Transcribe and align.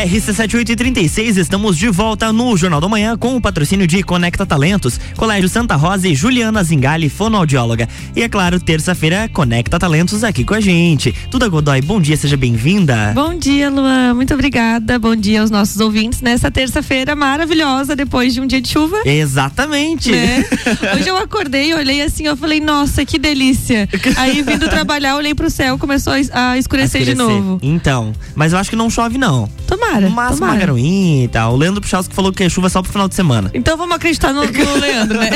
RC7836, 0.00 1.36
estamos 1.36 1.76
de 1.76 1.90
volta 1.90 2.32
no 2.32 2.56
Jornal 2.56 2.80
da 2.80 2.88
Manhã 2.88 3.18
com 3.18 3.36
o 3.36 3.40
patrocínio 3.40 3.86
de 3.86 4.02
Conecta 4.02 4.46
Talentos, 4.46 4.98
Colégio 5.14 5.46
Santa 5.46 5.76
Rosa 5.76 6.08
e 6.08 6.14
Juliana 6.14 6.64
Zingali, 6.64 7.10
fonoaudióloga. 7.10 7.86
E 8.16 8.22
é 8.22 8.28
claro, 8.28 8.58
terça-feira, 8.58 9.28
Conecta 9.28 9.78
Talentos 9.78 10.24
aqui 10.24 10.42
com 10.42 10.54
a 10.54 10.60
gente. 10.60 11.12
Tuda 11.30 11.48
Godoy, 11.48 11.82
bom 11.82 12.00
dia, 12.00 12.16
seja 12.16 12.34
bem-vinda. 12.34 13.12
Bom 13.14 13.38
dia, 13.38 13.68
Luan, 13.68 14.14
muito 14.14 14.32
obrigada. 14.32 14.98
Bom 14.98 15.14
dia 15.14 15.42
aos 15.42 15.50
nossos 15.50 15.78
ouvintes 15.80 16.22
nessa 16.22 16.50
terça-feira 16.50 17.14
maravilhosa, 17.14 17.94
depois 17.94 18.32
de 18.32 18.40
um 18.40 18.46
dia 18.46 18.62
de 18.62 18.70
chuva. 18.70 19.02
Exatamente. 19.04 20.12
Né? 20.12 20.46
Hoje 20.96 21.08
eu 21.08 21.16
acordei, 21.18 21.74
olhei 21.74 22.00
assim, 22.00 22.24
eu 22.26 22.38
falei, 22.38 22.58
nossa, 22.58 23.04
que 23.04 23.18
delícia. 23.18 23.86
Aí 24.16 24.40
vindo 24.40 24.66
trabalhar, 24.66 25.16
olhei 25.16 25.34
pro 25.34 25.50
céu, 25.50 25.76
começou 25.76 26.14
a 26.14 26.20
escurecer, 26.20 26.38
a 26.38 26.58
escurecer. 26.58 27.04
de 27.04 27.14
novo. 27.14 27.58
Então, 27.60 28.14
mas 28.34 28.54
eu 28.54 28.58
acho 28.58 28.70
que 28.70 28.76
não 28.76 28.88
chove 28.88 29.18
não. 29.18 29.46
Tomara. 29.70 30.10
Máximo 30.10 30.38
tomara. 30.40 30.52
uma 30.52 30.58
garoinha 30.58 31.24
e 31.24 31.28
tal. 31.28 31.54
O 31.54 31.56
Leandro 31.56 31.80
Puchalski 31.80 32.12
falou 32.12 32.32
que 32.32 32.42
é 32.42 32.48
chuva 32.48 32.68
só 32.68 32.82
pro 32.82 32.90
final 32.90 33.08
de 33.08 33.14
semana. 33.14 33.50
Então 33.54 33.76
vamos 33.76 33.94
acreditar 33.94 34.32
no, 34.32 34.44
no 34.44 34.74
Leandro, 34.80 35.20
né? 35.20 35.30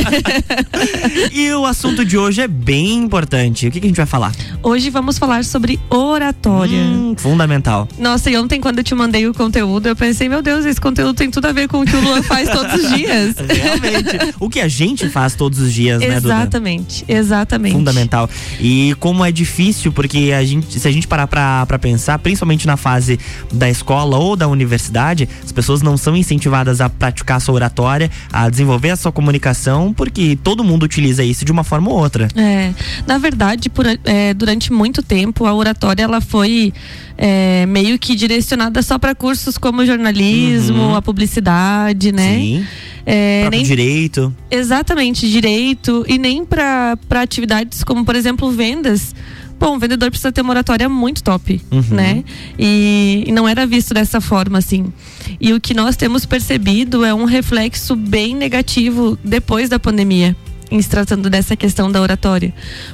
e 1.33 1.53
o 1.53 1.65
assunto 1.65 2.05
de 2.05 2.19
hoje 2.19 2.41
é 2.41 2.49
bem 2.49 2.95
importante. 2.97 3.69
O 3.69 3.71
que, 3.71 3.79
que, 3.79 3.87
a 3.87 3.89
gente 3.89 3.97
vai 3.97 4.07
falar? 4.07 4.33
Hoje 4.61 4.91
vamos 4.91 5.19
falar 5.19 5.45
sobre 5.45 5.79
oratória. 5.89 6.81
Hum, 6.81 7.15
fundamental. 7.17 7.87
Nossa, 7.97 8.29
e 8.29 8.37
ontem 8.37 8.61
quando 8.61 8.79
eu 8.79 8.85
te 8.85 8.95
mandei 8.95 9.29
o 9.29 9.33
conteúdo, 9.33 9.87
eu 9.87 9.95
pensei, 9.95 10.29
meu 10.29 10.43
Deus, 10.43 10.65
esse 10.65 10.81
conteúdo 10.81 11.15
tem 11.15 11.31
tudo 11.31 11.47
a 11.47 11.53
ver 11.53 11.69
com 11.69 11.83
o 11.83 11.85
que 11.85 11.95
o 11.95 12.01
Luan 12.01 12.23
faz 12.25 12.49
todos 12.49 12.75
os 12.75 12.93
dias. 12.93 13.37
Realmente. 13.39 14.35
o 14.41 14.51
que 14.51 14.61
a 14.61 14.67
gente 14.67 15.09
faz 15.09 15.37
todos 15.37 15.61
os 15.61 15.73
dias, 15.73 16.01
né, 16.01 16.21
Duda? 16.21 16.35
Exatamente, 16.35 17.05
exatamente. 17.07 17.75
Fundamental. 17.75 18.29
E 18.59 18.97
como 18.99 19.25
é 19.25 19.31
difícil, 19.31 19.93
porque 19.93 20.33
a 20.37 20.43
gente, 20.45 20.81
se 20.81 20.89
a 20.89 20.91
gente 20.91 21.07
parar 21.07 21.29
pra, 21.29 21.65
pra 21.67 21.79
pensar, 21.79 22.19
principalmente 22.19 22.67
na 22.67 22.77
fase 22.77 23.19
da 23.53 23.71
escola 23.71 24.24
ou 24.25 24.37
da 24.37 24.49
universidade, 24.49 25.29
as 25.43 25.53
pessoas 25.53 25.83
não 25.83 25.97
são 25.97 26.17
incentivadas 26.17 26.81
a 26.81 26.89
praticar 26.89 27.37
a 27.37 27.41
sua 27.41 27.55
oratória, 27.55 28.11
a 28.33 28.49
desenvolver 28.49 28.91
a 28.91 28.97
sua 28.97 29.13
comunicação, 29.13 29.93
porque 29.93 30.39
todo 30.43 30.65
mundo 30.65 30.85
utiliza 30.85 31.23
isso 31.23 31.45
de 31.45 31.53
uma 31.53 31.65
forma 31.65 31.91
ou 31.91 31.99
outra. 31.99 32.29
É, 32.35 32.73
na 33.07 33.19
verdade, 33.19 33.69
por, 33.69 33.85
é, 33.87 34.35
durante 34.35 34.73
muito 34.73 35.03
tempo, 35.03 35.47
a 35.47 35.55
oratória 35.55 36.03
ela 36.03 36.21
foi 36.21 36.73
é, 37.17 37.67
meio 37.67 37.99
que 37.99 38.15
direcionada 38.15 38.83
só 38.83 38.99
para 38.99 39.15
cursos 39.15 39.59
como 39.59 39.85
jornalismo, 39.85 40.79
uhum. 40.79 40.95
a 40.95 41.03
publicidade, 41.03 42.13
né? 42.13 42.35
Sim. 42.35 42.67
É, 43.07 43.49
nem 43.51 43.63
direito. 43.63 44.35
Exatamente, 44.51 45.31
direito 45.31 46.05
e 46.09 46.19
nem 46.19 46.45
para 46.45 46.97
atividades 47.11 47.85
como, 47.85 48.05
por 48.05 48.17
exemplo, 48.17 48.51
vendas. 48.51 49.15
Bom, 49.59 49.77
o 49.77 49.79
vendedor 49.79 50.11
precisa 50.11 50.33
ter 50.33 50.41
uma 50.41 50.51
oratória 50.51 50.89
muito 50.89 51.23
top, 51.23 51.61
uhum. 51.71 51.83
né? 51.91 52.25
E, 52.59 53.25
e, 53.27 53.33
não 53.33 53.49
era 53.49 53.67
visto 53.67 53.95
dessa 53.95 54.21
forma, 54.21 54.59
assim. 54.59 54.93
E 55.41 55.53
o 55.53 55.61
que 55.61 55.75
nós 55.75 55.97
temos 55.97 56.27
percebido 56.27 57.05
é 57.05 57.15
um 57.15 57.25
reflexo 57.25 57.97
bem 57.97 58.35
negativo 58.35 59.19
depois 59.25 59.69
da 59.69 59.79
pandemia 59.79 60.37
em 60.75 60.83
se 60.83 60.89
tratando 60.89 61.31
dessa 61.31 61.55
questão 61.55 61.91
da 61.91 62.01
oratória. 62.01 62.53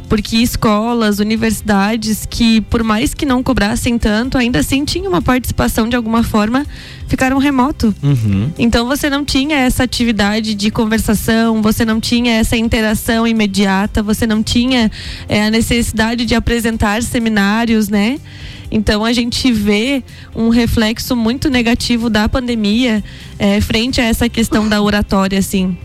Porque 0.08 0.36
escolas, 0.36 1.18
universidades 1.18 2.26
que, 2.28 2.60
por 2.60 2.82
mais 2.82 3.14
que 3.14 3.24
não 3.24 3.42
cobrassem 3.42 3.98
tanto, 3.98 4.36
ainda 4.36 4.60
assim 4.60 4.84
tinham 4.84 5.08
uma 5.08 5.22
participação 5.22 5.88
de 5.88 5.96
alguma 5.96 6.22
forma, 6.22 6.66
ficaram 7.08 7.38
remoto. 7.38 7.94
Uhum. 8.02 8.50
Então 8.58 8.86
você 8.86 9.08
não 9.08 9.24
tinha 9.24 9.56
essa 9.56 9.82
atividade 9.82 10.54
de 10.54 10.70
conversação, 10.70 11.62
você 11.62 11.84
não 11.84 11.98
tinha 12.00 12.34
essa 12.34 12.56
interação 12.56 13.26
imediata, 13.26 14.02
você 14.02 14.26
não 14.26 14.42
tinha 14.42 14.90
é, 15.26 15.44
a 15.44 15.50
necessidade 15.50 16.26
de 16.26 16.34
apresentar 16.34 17.02
seminários, 17.02 17.88
né? 17.88 18.18
Então 18.70 19.04
a 19.04 19.12
gente 19.12 19.50
vê 19.50 20.04
um 20.36 20.48
reflexo 20.50 21.16
muito 21.16 21.48
negativo 21.48 22.08
da 22.08 22.28
pandemia 22.28 23.02
é, 23.38 23.60
frente 23.60 24.00
a 24.00 24.04
essa 24.04 24.28
questão 24.28 24.68
da 24.68 24.80
oratória, 24.80 25.38
assim. 25.38 25.76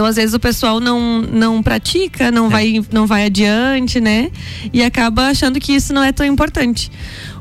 Então, 0.00 0.08
às 0.08 0.16
vezes, 0.16 0.32
o 0.32 0.40
pessoal 0.40 0.80
não, 0.80 1.20
não 1.20 1.62
pratica, 1.62 2.30
não, 2.30 2.46
é. 2.46 2.48
vai, 2.48 2.84
não 2.90 3.06
vai 3.06 3.26
adiante, 3.26 4.00
né? 4.00 4.30
E 4.72 4.82
acaba 4.82 5.26
achando 5.26 5.60
que 5.60 5.74
isso 5.74 5.92
não 5.92 6.02
é 6.02 6.10
tão 6.10 6.24
importante. 6.24 6.90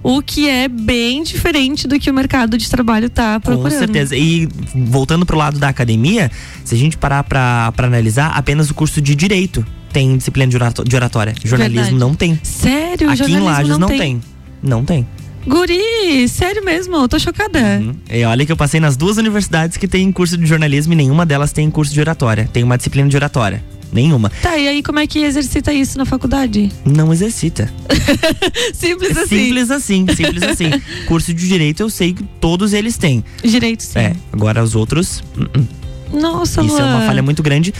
O 0.03 0.22
que 0.22 0.50
é 0.50 0.68
bem 0.68 1.24
diferente 1.24 1.88
do 1.88 1.98
que 1.98 2.12
o 2.12 2.14
mercado 2.14 2.58
de 2.58 2.69
trabalho 2.69 3.06
está 3.06 3.40
procurando. 3.40 3.72
Com 3.72 3.80
certeza. 3.80 4.14
E 4.14 4.50
voltando 4.75 5.25
para 5.25 5.38
o 5.38 5.40
lado 5.40 5.58
da 5.58 5.69
academia, 5.69 6.30
se 6.66 6.75
a 6.75 6.78
gente 6.78 6.98
parar 6.98 7.24
para 7.24 7.72
analisar, 7.78 8.31
apenas 8.36 8.69
o 8.69 8.74
curso 8.74 9.02
de 9.02 9.16
direito 9.16 9.66
tem 9.94 10.18
disciplina 10.18 10.52
de 10.84 10.96
oratória. 10.98 11.34
Jornalismo 11.42 11.84
Verdade. 11.84 11.98
não 11.98 12.14
tem. 12.14 12.38
Sério? 12.44 13.09
Aqui 13.09 13.31
em 13.31 13.40
Lages 13.40 13.69
não, 13.69 13.80
não 13.80 13.88
tem. 13.88 13.98
tem. 13.98 14.22
Não 14.62 14.84
tem. 14.84 15.08
Guri, 15.47 16.27
sério 16.27 16.63
mesmo, 16.63 17.07
tô 17.07 17.17
chocada. 17.17 17.59
Uhum. 17.59 17.95
E 18.09 18.23
olha 18.23 18.45
que 18.45 18.51
eu 18.51 18.57
passei 18.57 18.79
nas 18.79 18.95
duas 18.95 19.17
universidades 19.17 19.77
que 19.77 19.88
tem 19.88 20.11
curso 20.11 20.38
de 20.38 20.45
jornalismo 20.45 20.94
e 20.94 20.95
nenhuma 20.95 21.25
delas 21.25 21.51
tem 21.51 21.69
curso 21.69 21.94
de 21.94 22.00
oratória. 22.00 22.50
Tem 22.51 22.63
uma 22.63 22.77
disciplina 22.77 23.09
de 23.09 23.16
oratória. 23.16 23.63
Nenhuma. 23.91 24.29
Tá, 24.41 24.55
e 24.55 24.67
aí 24.67 24.83
como 24.83 25.00
é 25.00 25.07
que 25.07 25.19
exercita 25.19 25.73
isso 25.73 25.97
na 25.97 26.05
faculdade? 26.05 26.72
Não 26.85 27.11
exercita. 27.11 27.72
simples 28.73 29.17
assim. 29.17 29.45
Simples 29.45 29.72
assim, 29.72 30.05
simples 30.16 30.44
assim. 30.44 30.69
curso 31.07 31.33
de 31.33 31.47
direito 31.47 31.81
eu 31.81 31.89
sei 31.89 32.13
que 32.13 32.23
todos 32.39 32.73
eles 32.73 32.97
têm. 32.97 33.23
Direito 33.44 33.81
sim. 33.81 34.00
É, 34.00 34.16
agora 34.31 34.63
os 34.63 34.75
outros. 34.75 35.23
Uh 35.35 35.45
-uh. 35.45 35.79
Nossa, 36.14 36.62
Isso 36.62 36.74
Luan. 36.74 36.81
é 36.81 36.96
uma 36.96 37.02
falha 37.06 37.22
muito 37.22 37.44
grande, 37.44 37.74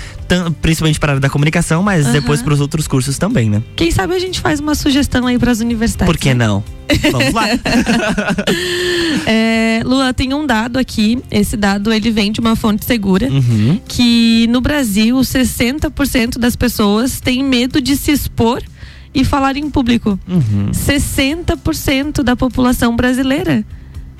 principalmente 0.62 1.00
para 1.00 1.12
a 1.12 1.14
área 1.14 1.22
da 1.22 1.30
comunicação, 1.30 1.82
mas 1.82 2.06
uhum. 2.06 2.14
depois 2.14 2.42
para 2.42 2.54
os 2.54 2.62
outros 2.62 2.88
cursos 2.88 3.18
também, 3.18 3.50
né? 3.50 3.62
Quem 3.76 3.92
sabe 3.92 4.14
a 4.16 4.20
gente 4.20 4.40
faz 4.40 4.60
uma 4.60 4.76
sugestão 4.76 5.26
aí 5.28 5.38
para 5.38 5.52
as 5.52 5.60
universidades. 5.60 6.12
Por 6.12 6.20
que 6.20 6.34
né? 6.34 6.46
não? 6.46 6.64
Vamos 7.12 7.34
lá. 7.34 7.46
é, 9.26 9.82
Luan, 9.86 10.12
tem 10.14 10.34
um 10.34 10.46
dado 10.46 10.78
aqui. 10.78 11.20
Esse 11.30 11.56
dado 11.56 11.94
ele 11.94 12.10
vem 12.12 12.32
de 12.32 12.40
uma 12.40 12.56
fonte 12.56 12.86
segura. 12.86 13.30
Uhum. 13.30 13.80
Que 13.88 14.48
no 14.50 14.60
Brasil, 14.60 15.16
60% 15.18 16.40
das 16.40 16.56
pessoas 16.56 17.20
têm 17.22 17.44
medo 17.44 17.80
de 17.80 17.96
se 17.96 18.12
expor 18.12 18.62
e 19.14 19.24
falar 19.24 19.56
em 19.58 19.70
público. 19.70 20.20
Uhum. 20.28 20.72
60% 20.72 22.24
da 22.24 22.36
população 22.36 22.96
brasileira. 22.96 23.64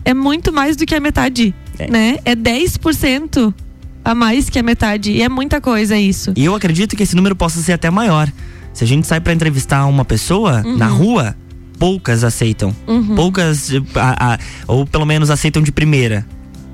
É 0.06 0.14
muito 0.14 0.54
mais 0.54 0.76
do 0.76 0.86
que 0.86 0.96
a 0.96 1.00
metade. 1.00 1.54
É. 1.78 1.90
Né? 1.90 2.18
É 2.26 2.36
10% 2.36 3.54
a 4.12 4.16
mais 4.16 4.50
que 4.50 4.58
a 4.60 4.64
metade. 4.64 5.12
E 5.12 5.22
é 5.22 5.30
muita 5.30 5.60
coisa 5.62 5.98
isso. 5.98 6.34
E 6.36 6.46
eu 6.46 6.56
acredito 6.56 6.96
que 6.96 7.04
esse 7.04 7.16
número 7.16 7.36
possa 7.36 7.62
ser 7.62 7.74
até 7.74 7.90
maior. 7.90 8.32
Se 8.74 8.84
a 8.84 8.88
gente 8.88 9.06
sai 9.08 9.20
para 9.20 9.34
entrevistar 9.34 9.86
uma 9.86 10.06
pessoa 10.06 10.62
Uhum. 10.66 10.78
na 10.78 10.88
rua, 10.88 11.36
poucas 11.78 12.24
aceitam. 12.24 12.76
Uhum. 12.88 13.16
Poucas, 13.16 13.72
a- 13.96 14.34
a- 14.34 14.40
ou 14.68 14.86
pelo 14.86 15.06
menos 15.06 15.30
aceitam 15.30 15.62
de 15.62 15.72
primeira 15.72 16.26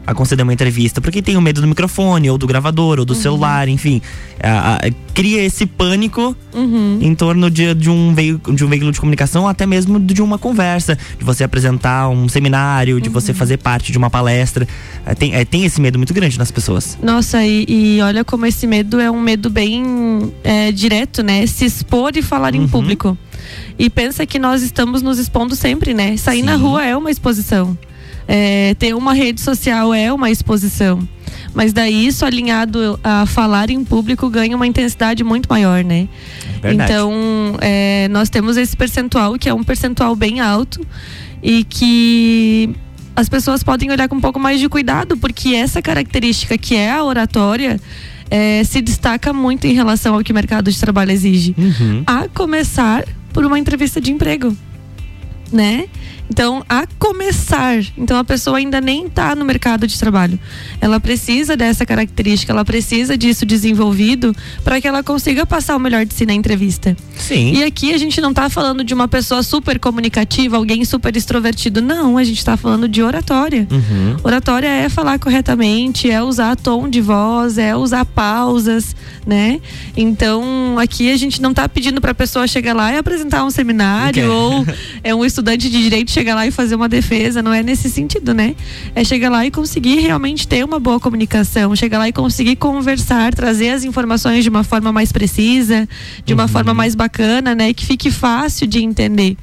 a 0.08 0.14
conceder 0.14 0.44
uma 0.44 0.54
entrevista, 0.54 1.02
porque 1.02 1.22
tem 1.22 1.36
o 1.38 1.42
medo 1.42 1.62
do 1.62 1.68
microfone, 1.68 2.30
ou 2.30 2.38
do 2.38 2.46
gravador, 2.46 3.00
ou 3.00 3.06
do 3.06 3.16
celular, 3.16 3.68
enfim. 3.68 4.02
A- 4.42 4.76
a- 4.76 4.92
cria 5.14 5.42
esse 5.44 5.66
pânico 5.66 6.36
Uhum. 6.54 7.00
em 7.02 7.16
torno 7.16 7.50
de, 7.50 7.74
de, 7.74 7.90
um 7.90 8.14
veículo, 8.14 8.56
de 8.56 8.64
um 8.66 8.68
veículo 8.68 8.92
de 8.92 9.00
comunicação, 9.00 9.48
até 9.48 9.66
mesmo 9.66 10.00
de 10.00 10.22
uma 10.22 10.38
conversa, 10.38 10.98
de 11.18 11.24
você 11.24 11.44
apresentar 11.44 12.10
um 12.10 12.28
seminário, 12.30 13.00
de 13.02 13.10
você 13.10 13.34
fazer 13.34 13.58
parte 13.58 13.92
de 13.92 13.98
uma 13.98 14.10
palestra. 14.10 14.68
É, 15.06 15.16
Tem, 15.16 15.34
é, 15.34 15.46
tem 15.46 15.64
esse 15.66 15.80
medo 15.82 15.98
muito 15.98 16.14
grande 16.14 16.38
nas 16.38 16.52
pessoas. 16.52 16.98
Nossa, 17.02 17.44
e, 17.44 17.66
e 17.68 18.02
olha 18.02 18.24
como 18.26 18.46
esse 18.46 18.68
medo 18.68 19.00
é 19.00 19.10
um 19.10 19.20
medo 19.22 19.50
bem 19.50 20.32
é, 20.44 20.72
direto, 20.72 21.24
né? 21.24 21.48
Se 21.48 21.66
expor 21.66 22.12
e 22.16 22.22
falar 22.22 22.54
em 22.54 22.60
Uhum. 22.62 22.68
público. 22.68 23.18
E 23.80 23.90
pensa 23.90 24.26
que 24.26 24.38
nós 24.40 24.62
estamos 24.62 25.02
nos 25.02 25.18
expondo 25.20 25.56
sempre, 25.56 25.94
né? 25.94 26.18
Sair 26.18 26.42
na 26.44 26.56
Sim. 26.58 26.62
rua 26.64 26.86
é 26.86 26.96
uma 26.96 27.10
exposição. 27.12 27.78
É, 28.28 28.74
ter 28.76 28.96
uma 28.96 29.14
rede 29.14 29.42
social 29.42 29.94
é 29.94 30.12
uma 30.12 30.30
exposição. 30.30 31.08
Mas 31.54 31.72
daí 31.72 32.06
isso 32.06 32.26
alinhado 32.26 33.00
a 33.04 33.26
falar 33.26 33.70
em 33.70 33.84
público 33.84 34.30
ganha 34.30 34.56
uma 34.56 34.68
intensidade 34.68 35.24
muito 35.24 35.48
maior, 35.48 35.84
né? 35.84 36.08
Verdade. 36.62 36.92
Então, 36.92 37.14
é, 37.62 38.08
nós 38.10 38.30
temos 38.30 38.58
esse 38.58 38.76
percentual 38.76 39.38
que 39.40 39.48
é 39.48 39.54
um 39.54 39.64
percentual 39.64 40.16
bem 40.16 40.42
alto 40.42 40.86
e 41.42 41.64
que 41.64 42.76
as 43.16 43.30
pessoas 43.30 43.64
podem 43.64 43.90
olhar 43.90 44.10
com 44.10 44.16
um 44.16 44.22
pouco 44.22 44.40
mais 44.40 44.60
de 44.60 44.68
cuidado, 44.68 45.16
porque 45.16 45.56
essa 45.56 45.82
característica 45.82 46.58
que 46.58 46.76
é 46.76 46.92
a 46.92 47.04
oratória 47.04 47.80
é, 48.30 48.64
se 48.64 48.82
destaca 48.82 49.32
muito 49.32 49.66
em 49.66 49.74
relação 49.74 50.16
ao 50.16 50.24
que 50.24 50.32
o 50.32 50.36
mercado 50.36 50.70
de 50.70 50.80
trabalho 50.80 51.12
exige. 51.12 51.56
Uhum. 51.58 52.04
A 52.06 52.28
começar 52.28 53.06
por 53.32 53.46
uma 53.46 53.58
entrevista 53.58 54.02
de 54.02 54.12
emprego, 54.12 54.56
né? 55.52 55.86
Então, 56.30 56.64
a 56.68 56.88
começar, 56.98 57.84
então 57.98 58.18
a 58.18 58.24
pessoa 58.24 58.58
ainda 58.58 58.82
nem 58.82 59.06
está 59.06 59.36
no 59.36 59.46
mercado 59.46 59.88
de 59.88 59.98
trabalho. 59.98 60.40
Ela 60.82 61.00
precisa 61.00 61.56
dessa 61.56 61.86
característica, 61.86 62.52
ela 62.52 62.66
precisa 62.66 63.18
disso 63.18 63.46
desenvolvido 63.46 64.36
para 64.64 64.82
que 64.82 64.88
ela 64.88 65.04
consiga 65.04 65.46
passar 65.46 65.76
o 65.76 65.80
melhor 65.80 66.06
de 66.06 66.14
si 66.14 66.26
na 66.26 66.34
entrevista. 66.34 66.98
Sim. 67.16 67.54
E 67.54 67.64
aqui 67.64 67.94
a 67.94 67.98
gente 67.98 68.20
não 68.20 68.32
está 68.32 68.50
falando 68.50 68.84
de 68.84 68.94
uma 68.94 69.08
pessoa 69.08 69.44
super 69.44 69.80
comunicativa, 69.80 70.58
alguém 70.58 70.84
super 70.84 71.16
extrovertido. 71.16 71.82
Não, 71.82 72.18
a 72.18 72.24
gente 72.24 72.40
está 72.40 72.58
falando 72.58 72.88
de 72.88 73.02
oratória. 73.04 73.68
Uhum. 73.72 74.18
Oratória 74.24 74.68
é 74.68 74.90
falar 74.90 75.20
corretamente, 75.20 76.10
é 76.10 76.22
usar 76.24 76.56
tom 76.56 76.90
de 76.90 77.02
voz, 77.02 77.58
é 77.58 77.76
usar 77.76 78.04
pausas, 78.04 78.96
né? 79.26 79.60
Então, 79.96 80.78
aqui 80.80 81.12
a 81.12 81.18
gente 81.18 81.42
não 81.42 81.52
está 81.52 81.70
pedindo 81.70 82.02
para 82.02 82.12
a 82.12 82.16
pessoa 82.16 82.48
chegar 82.48 82.74
lá 82.76 82.92
e 82.92 82.98
apresentar 82.98 83.44
um 83.46 83.52
seminário 83.52 84.26
Ok. 84.26 84.28
ou 84.28 84.66
é 85.04 85.14
um 85.14 85.24
estudante 85.24 85.70
de 85.70 85.82
direito 85.82 86.15
chegar 86.16 86.34
lá 86.34 86.48
e 86.48 86.52
fazer 86.52 86.76
uma 86.76 86.88
defesa, 86.88 87.42
não 87.42 87.54
é 87.54 87.62
nesse 87.62 87.90
sentido, 87.90 88.34
né? 88.34 88.56
É 88.96 89.04
chegar 89.04 89.30
lá 89.30 89.46
e 89.46 89.52
conseguir 89.52 90.00
realmente 90.00 90.48
ter 90.48 90.64
uma 90.64 90.80
boa 90.80 91.00
comunicação, 91.00 91.76
chegar 91.76 91.98
lá 91.98 92.08
e 92.08 92.14
conseguir 92.14 92.56
conversar, 92.56 93.34
trazer 93.34 93.72
as 93.72 93.84
informações 93.84 94.44
de 94.44 94.50
uma 94.50 94.64
forma 94.64 94.92
mais 94.94 95.12
precisa, 95.12 95.88
de 96.26 96.34
uma 96.34 96.44
uhum. 96.44 96.50
forma 96.50 96.74
mais 96.74 96.96
bacana, 96.96 97.54
né? 97.54 97.74
Que 97.74 97.86
fique 97.86 98.10
fácil 98.10 98.66
de 98.66 98.82
entender. 98.82 99.36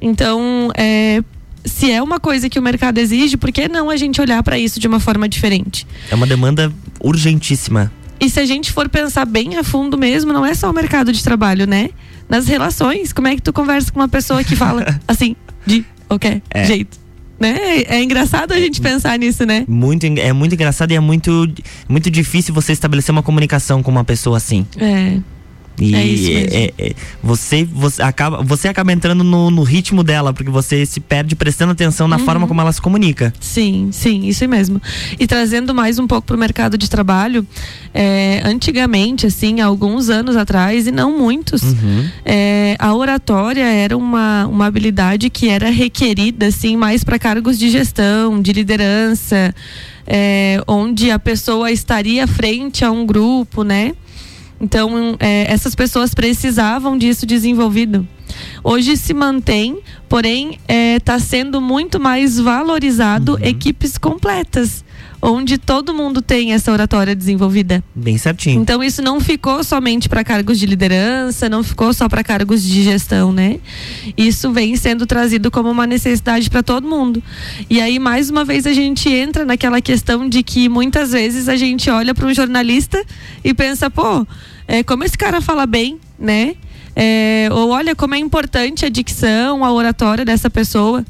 Então, 0.00 0.72
é, 0.76 1.22
se 1.64 1.90
é 1.90 2.02
uma 2.02 2.18
coisa 2.18 2.48
que 2.48 2.58
o 2.58 2.62
mercado 2.62 2.98
exige, 2.98 3.36
por 3.36 3.52
que 3.52 3.68
não 3.68 3.88
a 3.88 3.96
gente 3.96 4.20
olhar 4.20 4.42
para 4.42 4.58
isso 4.58 4.80
de 4.80 4.88
uma 4.88 4.98
forma 4.98 5.28
diferente? 5.28 5.86
É 6.10 6.14
uma 6.16 6.26
demanda 6.26 6.72
urgentíssima. 7.00 7.92
E 8.20 8.28
se 8.28 8.40
a 8.40 8.44
gente 8.44 8.72
for 8.72 8.88
pensar 8.88 9.24
bem 9.24 9.56
a 9.56 9.62
fundo 9.62 9.96
mesmo, 9.96 10.32
não 10.32 10.44
é 10.44 10.52
só 10.52 10.68
o 10.68 10.72
mercado 10.72 11.12
de 11.12 11.22
trabalho, 11.22 11.64
né? 11.66 11.90
Nas 12.28 12.48
relações, 12.48 13.12
como 13.12 13.28
é 13.28 13.36
que 13.36 13.42
tu 13.42 13.52
conversa 13.52 13.92
com 13.92 14.00
uma 14.00 14.08
pessoa 14.08 14.42
que 14.42 14.56
fala 14.56 14.84
assim, 15.06 15.36
de 15.64 15.84
qualquer 16.08 16.42
é. 16.50 16.64
jeito? 16.64 16.98
Né? 17.38 17.82
É 17.86 18.02
engraçado 18.02 18.52
a 18.52 18.58
gente 18.58 18.80
pensar 18.80 19.16
nisso, 19.16 19.46
né? 19.46 19.64
Muito, 19.68 20.04
é 20.04 20.32
muito 20.32 20.54
engraçado 20.54 20.90
e 20.90 20.96
é 20.96 21.00
muito, 21.00 21.46
muito 21.88 22.10
difícil 22.10 22.52
você 22.52 22.72
estabelecer 22.72 23.12
uma 23.12 23.22
comunicação 23.22 23.80
com 23.80 23.92
uma 23.92 24.02
pessoa 24.02 24.36
assim. 24.36 24.66
É. 24.76 25.18
E 25.78 25.94
é 25.94 26.04
isso. 26.04 26.30
É, 26.30 26.72
é, 26.78 26.92
você, 27.22 27.64
você, 27.64 28.02
acaba, 28.02 28.42
você 28.42 28.68
acaba 28.68 28.92
entrando 28.92 29.22
no, 29.22 29.50
no, 29.50 29.62
ritmo 29.62 30.02
dela, 30.02 30.32
porque 30.32 30.50
você 30.50 30.84
se 30.84 31.00
perde 31.00 31.36
prestando 31.36 31.72
atenção 31.72 32.08
na 32.08 32.16
uhum. 32.16 32.24
forma 32.24 32.46
como 32.46 32.60
ela 32.60 32.72
se 32.72 32.80
comunica. 32.80 33.32
Sim, 33.40 33.90
sim, 33.92 34.26
isso 34.26 34.46
mesmo. 34.48 34.80
E 35.18 35.26
trazendo 35.26 35.74
mais 35.74 35.98
um 35.98 36.06
pouco 36.06 36.26
para 36.26 36.36
o 36.36 36.38
mercado 36.38 36.76
de 36.76 36.88
trabalho, 36.88 37.46
é, 37.94 38.42
antigamente, 38.44 39.26
assim, 39.26 39.60
alguns 39.60 40.08
anos 40.08 40.36
atrás, 40.36 40.86
e 40.86 40.90
não 40.90 41.16
muitos, 41.18 41.62
uhum. 41.62 42.08
É, 42.24 42.76
a 42.78 42.94
oratória 42.94 43.64
era 43.64 43.96
uma, 43.96 44.46
uma 44.46 44.66
habilidade 44.66 45.30
que 45.30 45.48
era 45.48 45.70
requerida, 45.70 46.46
assim, 46.46 46.76
mais 46.76 47.04
para 47.04 47.18
cargos 47.18 47.58
de 47.58 47.70
gestão, 47.70 48.40
de 48.40 48.52
liderança, 48.52 49.54
é, 50.06 50.62
onde 50.66 51.10
a 51.10 51.18
pessoa 51.18 51.70
estaria 51.70 52.26
frente 52.26 52.84
a 52.84 52.90
um 52.90 53.04
grupo, 53.04 53.62
né? 53.62 53.92
Então, 54.60 55.16
é, 55.20 55.50
essas 55.52 55.74
pessoas 55.74 56.14
precisavam 56.14 56.98
disso 56.98 57.24
desenvolvido. 57.24 58.06
Hoje 58.62 58.96
se 58.96 59.14
mantém, 59.14 59.78
porém 60.08 60.52
está 60.52 60.62
é, 60.68 61.00
tá 61.00 61.18
sendo 61.18 61.60
muito 61.60 61.98
mais 61.98 62.38
valorizado 62.38 63.34
uhum. 63.34 63.44
equipes 63.44 63.96
completas 63.96 64.84
onde 65.20 65.58
todo 65.58 65.92
mundo 65.92 66.22
tem 66.22 66.52
essa 66.52 66.70
oratória 66.70 67.14
desenvolvida. 67.14 67.82
Bem 67.94 68.16
certinho. 68.16 68.60
Então 68.60 68.82
isso 68.82 69.02
não 69.02 69.20
ficou 69.20 69.64
somente 69.64 70.08
para 70.08 70.22
cargos 70.22 70.58
de 70.58 70.66
liderança, 70.66 71.48
não 71.48 71.62
ficou 71.62 71.92
só 71.92 72.08
para 72.08 72.22
cargos 72.22 72.62
de 72.62 72.82
gestão, 72.82 73.32
né? 73.32 73.58
Isso 74.16 74.52
vem 74.52 74.76
sendo 74.76 75.06
trazido 75.06 75.50
como 75.50 75.70
uma 75.70 75.86
necessidade 75.86 76.48
para 76.48 76.62
todo 76.62 76.88
mundo. 76.88 77.22
E 77.68 77.80
aí 77.80 77.98
mais 77.98 78.30
uma 78.30 78.44
vez 78.44 78.66
a 78.66 78.72
gente 78.72 79.08
entra 79.08 79.44
naquela 79.44 79.80
questão 79.80 80.28
de 80.28 80.42
que 80.42 80.68
muitas 80.68 81.12
vezes 81.12 81.48
a 81.48 81.56
gente 81.56 81.90
olha 81.90 82.14
para 82.14 82.26
um 82.26 82.34
jornalista 82.34 83.02
e 83.42 83.52
pensa, 83.52 83.90
pô, 83.90 84.26
é, 84.68 84.82
como 84.82 85.02
esse 85.02 85.16
cara 85.16 85.40
fala 85.40 85.66
bem, 85.66 85.98
né? 86.18 86.54
É, 86.94 87.48
ou 87.50 87.70
olha 87.70 87.96
como 87.96 88.14
é 88.14 88.18
importante 88.18 88.84
a 88.84 88.90
dicção, 88.90 89.64
a 89.64 89.72
oratória 89.72 90.24
dessa 90.24 90.50
pessoa. 90.50 91.04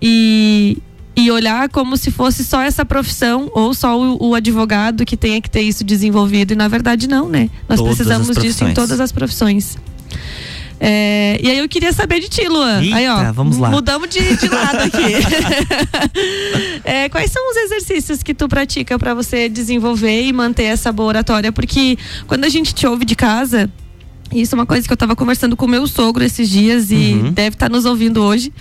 E, 0.00 0.76
e 1.16 1.30
olhar 1.30 1.68
como 1.68 1.96
se 1.96 2.10
fosse 2.10 2.44
só 2.44 2.60
essa 2.60 2.84
profissão 2.84 3.50
ou 3.54 3.72
só 3.72 3.98
o, 3.98 4.30
o, 4.30 4.34
advogado 4.34 5.04
que 5.04 5.16
tenha 5.16 5.40
que 5.40 5.48
ter 5.48 5.62
isso 5.62 5.84
desenvolvido. 5.84 6.52
E 6.52 6.56
na 6.56 6.68
verdade 6.68 7.08
não, 7.08 7.28
né? 7.28 7.48
Nós 7.68 7.78
todas 7.78 7.96
precisamos 7.96 8.36
disso 8.36 8.64
em 8.64 8.74
todas 8.74 9.00
as 9.00 9.10
profissões. 9.10 9.78
É, 10.84 11.38
e 11.40 11.48
aí 11.48 11.58
eu 11.58 11.68
queria 11.68 11.92
saber 11.92 12.18
de 12.18 12.28
ti, 12.28 12.48
Luan. 12.48 12.82
Eita, 12.82 12.96
aí, 12.96 13.08
ó, 13.08 13.32
vamos 13.32 13.56
lá. 13.56 13.70
Mudamos 13.70 14.08
de, 14.08 14.36
de 14.36 14.48
lado 14.48 14.78
aqui. 14.78 15.14
é, 16.82 17.08
quais 17.08 17.30
são 17.30 17.50
os 17.50 17.56
exercícios 17.56 18.20
que 18.20 18.34
tu 18.34 18.48
pratica 18.48 18.98
para 18.98 19.14
você 19.14 19.48
desenvolver 19.48 20.24
e 20.24 20.32
manter 20.32 20.64
essa 20.64 20.90
boa 20.90 21.06
oratória? 21.06 21.52
Porque 21.52 21.96
quando 22.26 22.44
a 22.44 22.48
gente 22.48 22.74
te 22.74 22.84
ouve 22.84 23.04
de 23.04 23.14
casa, 23.14 23.70
isso 24.34 24.56
é 24.56 24.58
uma 24.58 24.66
coisa 24.66 24.84
que 24.84 24.92
eu 24.92 24.96
estava 24.96 25.14
conversando 25.14 25.56
com 25.56 25.66
o 25.66 25.68
meu 25.68 25.86
sogro 25.86 26.24
esses 26.24 26.50
dias 26.50 26.90
e 26.90 27.12
uhum. 27.14 27.32
deve 27.32 27.54
estar 27.54 27.68
tá 27.68 27.72
nos 27.72 27.84
ouvindo 27.84 28.20
hoje. 28.20 28.52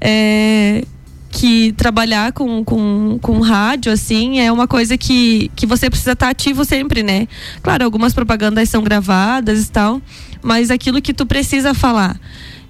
É, 0.00 0.82
que 1.30 1.72
trabalhar 1.72 2.32
com, 2.32 2.64
com, 2.64 3.18
com 3.22 3.40
rádio, 3.40 3.90
assim, 3.90 4.40
é 4.40 4.52
uma 4.52 4.68
coisa 4.68 4.98
que, 4.98 5.50
que 5.56 5.64
você 5.64 5.88
precisa 5.88 6.12
estar 6.12 6.26
tá 6.26 6.30
ativo 6.30 6.64
sempre, 6.64 7.02
né? 7.02 7.26
Claro, 7.62 7.84
algumas 7.84 8.12
propagandas 8.12 8.68
são 8.68 8.82
gravadas 8.82 9.64
e 9.64 9.70
tal, 9.70 10.02
mas 10.42 10.70
aquilo 10.70 11.00
que 11.00 11.14
tu 11.14 11.24
precisa 11.24 11.74
falar. 11.74 12.18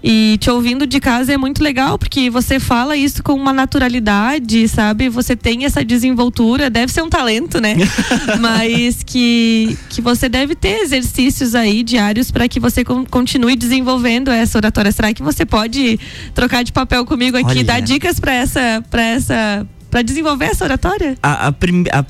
E 0.05 0.37
te 0.41 0.51
ouvindo 0.51 0.85
de 0.85 0.99
casa 0.99 1.33
é 1.33 1.37
muito 1.37 1.63
legal, 1.63 1.97
porque 1.97 2.29
você 2.29 2.59
fala 2.59 2.97
isso 2.97 3.23
com 3.23 3.35
uma 3.35 3.53
naturalidade, 3.53 4.67
sabe? 4.67 5.09
Você 5.09 5.37
tem 5.37 5.65
essa 5.65 5.85
desenvoltura, 5.85 6.69
deve 6.69 6.93
ser 6.93 7.03
um 7.03 7.09
talento, 7.09 7.61
né? 7.61 7.77
Mas 8.41 9.05
que, 9.05 9.79
que 9.89 10.03
você 10.03 10.29
deve 10.29 10.57
ter 10.57 10.81
exercícios 10.81 11.55
aí 11.55 11.85
diários 11.85 12.33
para 12.33 12.49
que 12.49 12.59
você 12.59 12.85
continue 12.85 13.55
desenvolvendo 13.55 14.33
essa 14.33 14.59
oratória. 14.59 14.91
Será 14.91 15.15
que 15.15 15.23
você 15.23 15.47
pode 15.47 16.01
trocar 16.35 16.65
de 16.65 16.73
papel 16.73 17.07
comigo 17.07 17.37
aqui, 17.37 17.59
Olha. 17.59 17.65
dar 17.65 17.81
dicas 17.81 18.19
para 18.19 18.35
essa, 18.35 18.85
para 18.91 19.03
essa, 19.03 19.67
para 19.89 20.03
desenvolver 20.03 20.47
essa 20.47 20.65
oratória? 20.65 21.17
A, 21.23 21.47
a, 21.47 21.55
a 21.93 22.05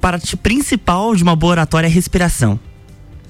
parte 0.00 0.36
principal 0.36 1.16
de 1.16 1.24
uma 1.24 1.34
boa 1.34 1.50
oratória 1.50 1.88
é 1.88 1.90
a 1.90 1.92
respiração. 1.92 2.60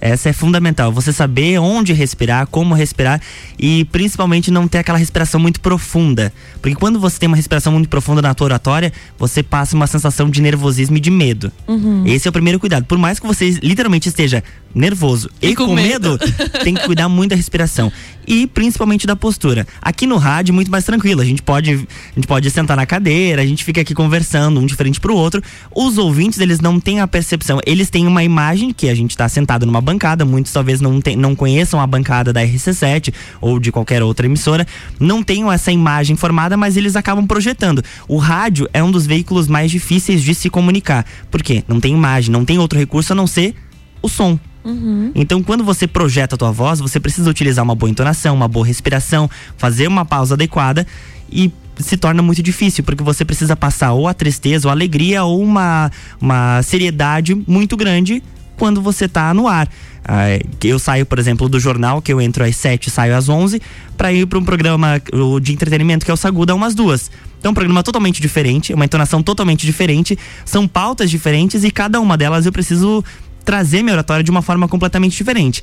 Essa 0.01 0.29
é 0.29 0.33
fundamental. 0.33 0.93
Você 0.93 1.13
saber 1.13 1.59
onde 1.59 1.93
respirar, 1.93 2.47
como 2.47 2.75
respirar 2.75 3.21
e 3.59 3.85
principalmente 3.87 4.51
não 4.51 4.69
ter 4.69 4.79
aquela 4.79 4.99
respiração 4.99 5.41
muito 5.41 5.61
profunda. 5.61 6.33
Porque 6.61 6.75
quando 6.75 7.01
você 7.01 7.19
tem 7.19 7.27
uma 7.27 7.37
respiração 7.37 7.73
muito 7.73 7.89
profunda 7.89 8.21
na 8.21 8.35
tua 8.35 8.47
oratória, 8.47 8.93
você 9.19 9.43
passa 9.43 9.75
uma 9.75 9.87
sensação 9.87 10.29
de 10.29 10.43
nervosismo 10.43 10.97
e 10.97 11.01
de 11.01 11.11
medo. 11.11 11.51
Uhum. 11.67 12.05
Esse 12.07 12.29
é 12.29 12.31
o 12.31 12.33
primeiro 12.33 12.61
cuidado. 12.61 12.85
Por 12.85 12.99
mais 12.99 13.19
que 13.19 13.27
você 13.27 13.51
literalmente 13.63 14.09
esteja 14.09 14.43
nervoso 14.75 15.31
e, 15.41 15.51
e 15.51 15.55
com, 15.55 15.67
com 15.67 15.75
medo, 15.75 16.11
medo 16.11 16.19
tem 16.65 16.75
que 16.75 16.85
cuidar 16.85 17.09
muito 17.09 17.31
da 17.31 17.37
respiração 17.37 17.93
e 18.27 18.47
principalmente 18.47 19.07
da 19.07 19.15
postura. 19.15 19.67
Aqui 19.81 20.07
no 20.07 20.17
rádio 20.17 20.53
muito 20.53 20.71
mais 20.71 20.85
tranquilo, 20.85 21.21
a 21.21 21.25
gente 21.25 21.43
pode 21.43 21.71
a 21.73 22.15
gente 22.15 22.27
pode 22.27 22.51
sentar 22.51 22.77
na 22.77 22.87
cadeira, 22.87 23.43
a 23.43 23.47
gente 23.47 23.65
fica 23.65 23.81
aqui 23.81 23.95
conversando 23.95 24.61
um 24.61 24.67
de 24.67 24.75
frente 24.75 25.01
pro 25.01 25.15
outro. 25.15 25.43
Os 25.75 25.99
ouvintes, 25.99 26.41
eles 26.41 26.61
não 26.61 26.81
têm 26.81 27.01
a 27.01 27.07
percepção, 27.07 27.61
eles 27.67 27.91
têm 27.91 28.07
uma 28.07 28.25
imagem 28.25 28.73
que 28.73 28.89
a 28.89 28.95
gente 28.95 29.11
está 29.11 29.29
sentado 29.29 29.65
numa 29.67 29.81
bancada, 29.95 30.25
muitos 30.25 30.53
talvez 30.53 30.81
não 30.81 31.01
tem, 31.01 31.17
não 31.17 31.35
conheçam 31.35 31.81
a 31.81 31.87
bancada 31.87 32.33
da 32.33 32.43
RC7 32.43 33.15
ou 33.41 33.59
de 33.59 33.71
qualquer 33.71 34.03
outra 34.03 34.27
emissora, 34.27 34.67
não 34.99 35.23
tenham 35.23 35.51
essa 35.51 35.71
imagem 35.71 36.17
formada, 36.17 36.57
mas 36.57 36.77
eles 36.77 36.97
acabam 36.97 37.27
projetando. 37.27 37.83
O 38.09 38.17
rádio 38.17 38.69
é 38.73 38.83
um 38.83 38.91
dos 38.91 39.07
veículos 39.07 39.47
mais 39.47 39.71
difíceis 39.71 40.23
de 40.23 40.35
se 40.35 40.51
comunicar. 40.51 41.07
Por 41.31 41.43
quê? 41.43 41.63
Não 41.69 41.81
tem 41.81 41.95
imagem, 41.95 42.33
não 42.33 42.45
tem 42.45 42.59
outro 42.59 42.79
recurso 42.79 43.13
a 43.13 43.17
não 43.17 43.27
ser 43.27 43.55
o 44.03 44.09
som. 44.09 44.39
Uhum. 44.65 45.13
Então, 45.15 45.43
quando 45.43 45.63
você 45.63 45.87
projeta 45.87 46.35
a 46.35 46.39
tua 46.39 46.51
voz, 46.51 46.81
você 46.81 46.99
precisa 46.99 47.31
utilizar 47.31 47.63
uma 47.63 47.75
boa 47.75 47.91
entonação, 47.91 48.35
uma 48.35 48.49
boa 48.49 48.67
respiração, 48.67 49.31
fazer 49.57 49.87
uma 49.87 50.05
pausa 50.05 50.35
adequada 50.35 50.87
e 51.31 51.53
se 51.77 51.97
torna 51.97 52.23
muito 52.23 52.43
difícil, 52.43 52.83
porque 52.85 53.03
você 53.03 53.25
precisa 53.25 53.57
passar 53.57 53.93
ou 53.93 54.09
a 54.09 54.15
tristeza, 54.15 54.69
ou 54.69 54.71
a 54.71 54.73
alegria, 54.75 55.25
ou 55.25 55.43
uma, 55.43 55.91
uma 56.21 56.63
seriedade 56.63 57.35
muito 57.47 57.77
grande 57.77 58.23
quando 58.57 58.81
você 58.81 59.07
está 59.07 59.33
no 59.35 59.49
ar. 59.49 59.69
Ah, 60.07 60.39
eu 60.63 60.79
saio, 60.79 61.07
por 61.07 61.19
exemplo, 61.19 61.49
do 61.49 61.59
jornal, 61.59 62.03
que 62.03 62.13
eu 62.13 62.21
entro 62.21 62.45
às 62.45 62.57
7 62.57 62.91
saio 62.91 63.17
às 63.17 63.29
11, 63.29 63.61
para 63.97 64.13
ir 64.13 64.27
para 64.27 64.39
um 64.39 64.45
programa 64.45 65.01
de 65.41 65.53
entretenimento 65.53 66.05
que 66.05 66.11
é 66.11 66.15
o 66.15 66.17
Saguda, 66.17 66.55
umas 66.55 66.75
duas. 66.75 67.11
Então, 67.39 67.51
é 67.51 67.53
um 67.53 67.55
programa 67.55 67.83
totalmente 67.83 68.21
diferente, 68.21 68.73
uma 68.75 68.85
entonação 68.85 69.23
totalmente 69.23 69.67
diferente, 69.67 70.19
são 70.45 70.69
pautas 70.69 71.11
diferentes 71.11 71.65
e 71.65 71.71
cada 71.71 72.01
uma 72.01 72.17
delas 72.17 72.47
eu 72.47 72.53
preciso 72.53 73.05
trazer 73.45 73.83
minha 73.83 73.95
oratória 73.95 74.25
de 74.25 74.31
uma 74.31 74.43
forma 74.43 74.67
completamente 74.69 75.17
diferente. 75.17 75.63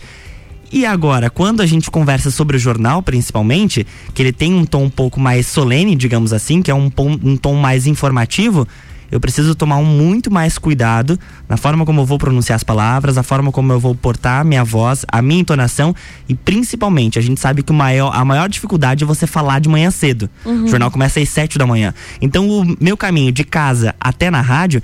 E 0.71 0.85
agora, 0.85 1.29
quando 1.29 1.61
a 1.61 1.65
gente 1.65 1.91
conversa 1.91 2.31
sobre 2.31 2.55
o 2.55 2.59
jornal, 2.59 3.03
principalmente, 3.03 3.85
que 4.13 4.21
ele 4.21 4.31
tem 4.31 4.53
um 4.53 4.63
tom 4.63 4.85
um 4.85 4.89
pouco 4.89 5.19
mais 5.19 5.45
solene, 5.47 5.95
digamos 5.95 6.31
assim, 6.31 6.61
que 6.61 6.71
é 6.71 6.73
um, 6.73 6.89
um 6.97 7.35
tom 7.35 7.55
mais 7.55 7.85
informativo, 7.87 8.65
eu 9.11 9.19
preciso 9.19 9.53
tomar 9.53 9.77
um 9.77 9.85
muito 9.85 10.31
mais 10.31 10.57
cuidado 10.57 11.19
na 11.47 11.57
forma 11.57 11.85
como 11.85 12.01
eu 12.01 12.05
vou 12.05 12.17
pronunciar 12.17 12.55
as 12.55 12.63
palavras, 12.63 13.17
a 13.17 13.23
forma 13.23 13.51
como 13.51 13.73
eu 13.73 13.79
vou 13.79 13.93
portar 13.93 14.41
a 14.41 14.43
minha 14.43 14.63
voz, 14.63 15.05
a 15.07 15.21
minha 15.21 15.41
entonação 15.41 15.93
e 16.29 16.33
principalmente 16.33 17.19
a 17.19 17.21
gente 17.21 17.39
sabe 17.39 17.61
que 17.61 17.71
o 17.71 17.75
maior, 17.75 18.11
a 18.15 18.23
maior 18.23 18.47
dificuldade 18.47 19.03
é 19.03 19.07
você 19.07 19.27
falar 19.27 19.59
de 19.59 19.67
manhã 19.67 19.91
cedo. 19.91 20.29
Uhum. 20.45 20.63
O 20.63 20.67
jornal 20.67 20.89
começa 20.89 21.19
às 21.19 21.29
sete 21.29 21.57
da 21.57 21.67
manhã. 21.67 21.93
Então 22.21 22.49
o 22.49 22.75
meu 22.79 22.95
caminho 22.95 23.31
de 23.31 23.43
casa 23.43 23.93
até 23.99 24.31
na 24.31 24.41
rádio 24.41 24.81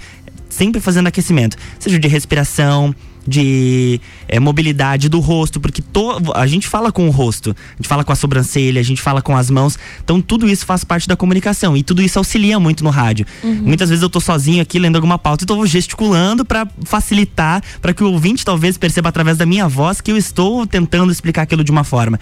sempre 0.50 0.82
fazendo 0.82 1.08
aquecimento, 1.08 1.58
seja 1.80 2.00
de 2.00 2.08
respiração, 2.08 2.94
de 3.28 4.00
é, 4.28 4.40
mobilidade 4.40 5.10
do 5.10 5.20
rosto, 5.20 5.60
porque 5.60 5.82
to, 5.82 6.18
a 6.34 6.48
gente 6.48 6.68
fala 6.68 6.92
com 6.92 7.08
o 7.08 7.12
rosto, 7.12 7.52
a 7.52 7.76
gente 7.78 7.88
fala 7.88 8.04
com 8.04 8.12
a 8.12 8.16
sobrancelha, 8.16 8.80
a 8.80 8.84
gente 8.84 9.02
fala 9.02 9.22
com 9.22 9.36
as 9.36 9.50
mãos, 9.50 9.78
então 10.04 10.22
tudo 10.22 10.48
isso 10.48 10.66
faz 10.66 10.84
parte 10.84 11.08
da 11.08 11.16
comunicação 11.16 11.76
e 11.76 11.84
tudo 11.84 12.02
isso 12.02 12.18
auxilia 12.18 12.60
muito 12.60 12.84
no 12.84 12.90
rádio. 12.90 13.26
Uhum. 13.44 13.64
Muitas 13.66 13.90
vezes 13.90 14.02
eu 14.02 14.10
tô 14.10 14.22
sozinho 14.22 14.62
aqui 14.62 14.80
lendo 14.80 14.96
alguma 14.96 15.20
pauta 15.20 15.44
e 15.44 15.48
tô 15.48 15.66
gesticulando 15.66 16.46
para 16.46 16.68
facilitar, 16.86 17.62
para 17.82 17.94
que 17.94 18.04
o 18.04 18.12
ouvinte 18.12 18.46
talvez 18.46 18.78
perceba 18.78 19.10
através 19.10 19.38
da 19.38 19.46
minha 19.46 19.68
voz 19.68 20.00
que 20.00 20.12
eu 20.12 20.18
estou 20.18 20.66
tentando 20.66 21.12
explicar 21.12 21.42
aquilo 21.42 21.64
de 21.64 21.72
uma 21.72 21.84
forma. 21.84 22.18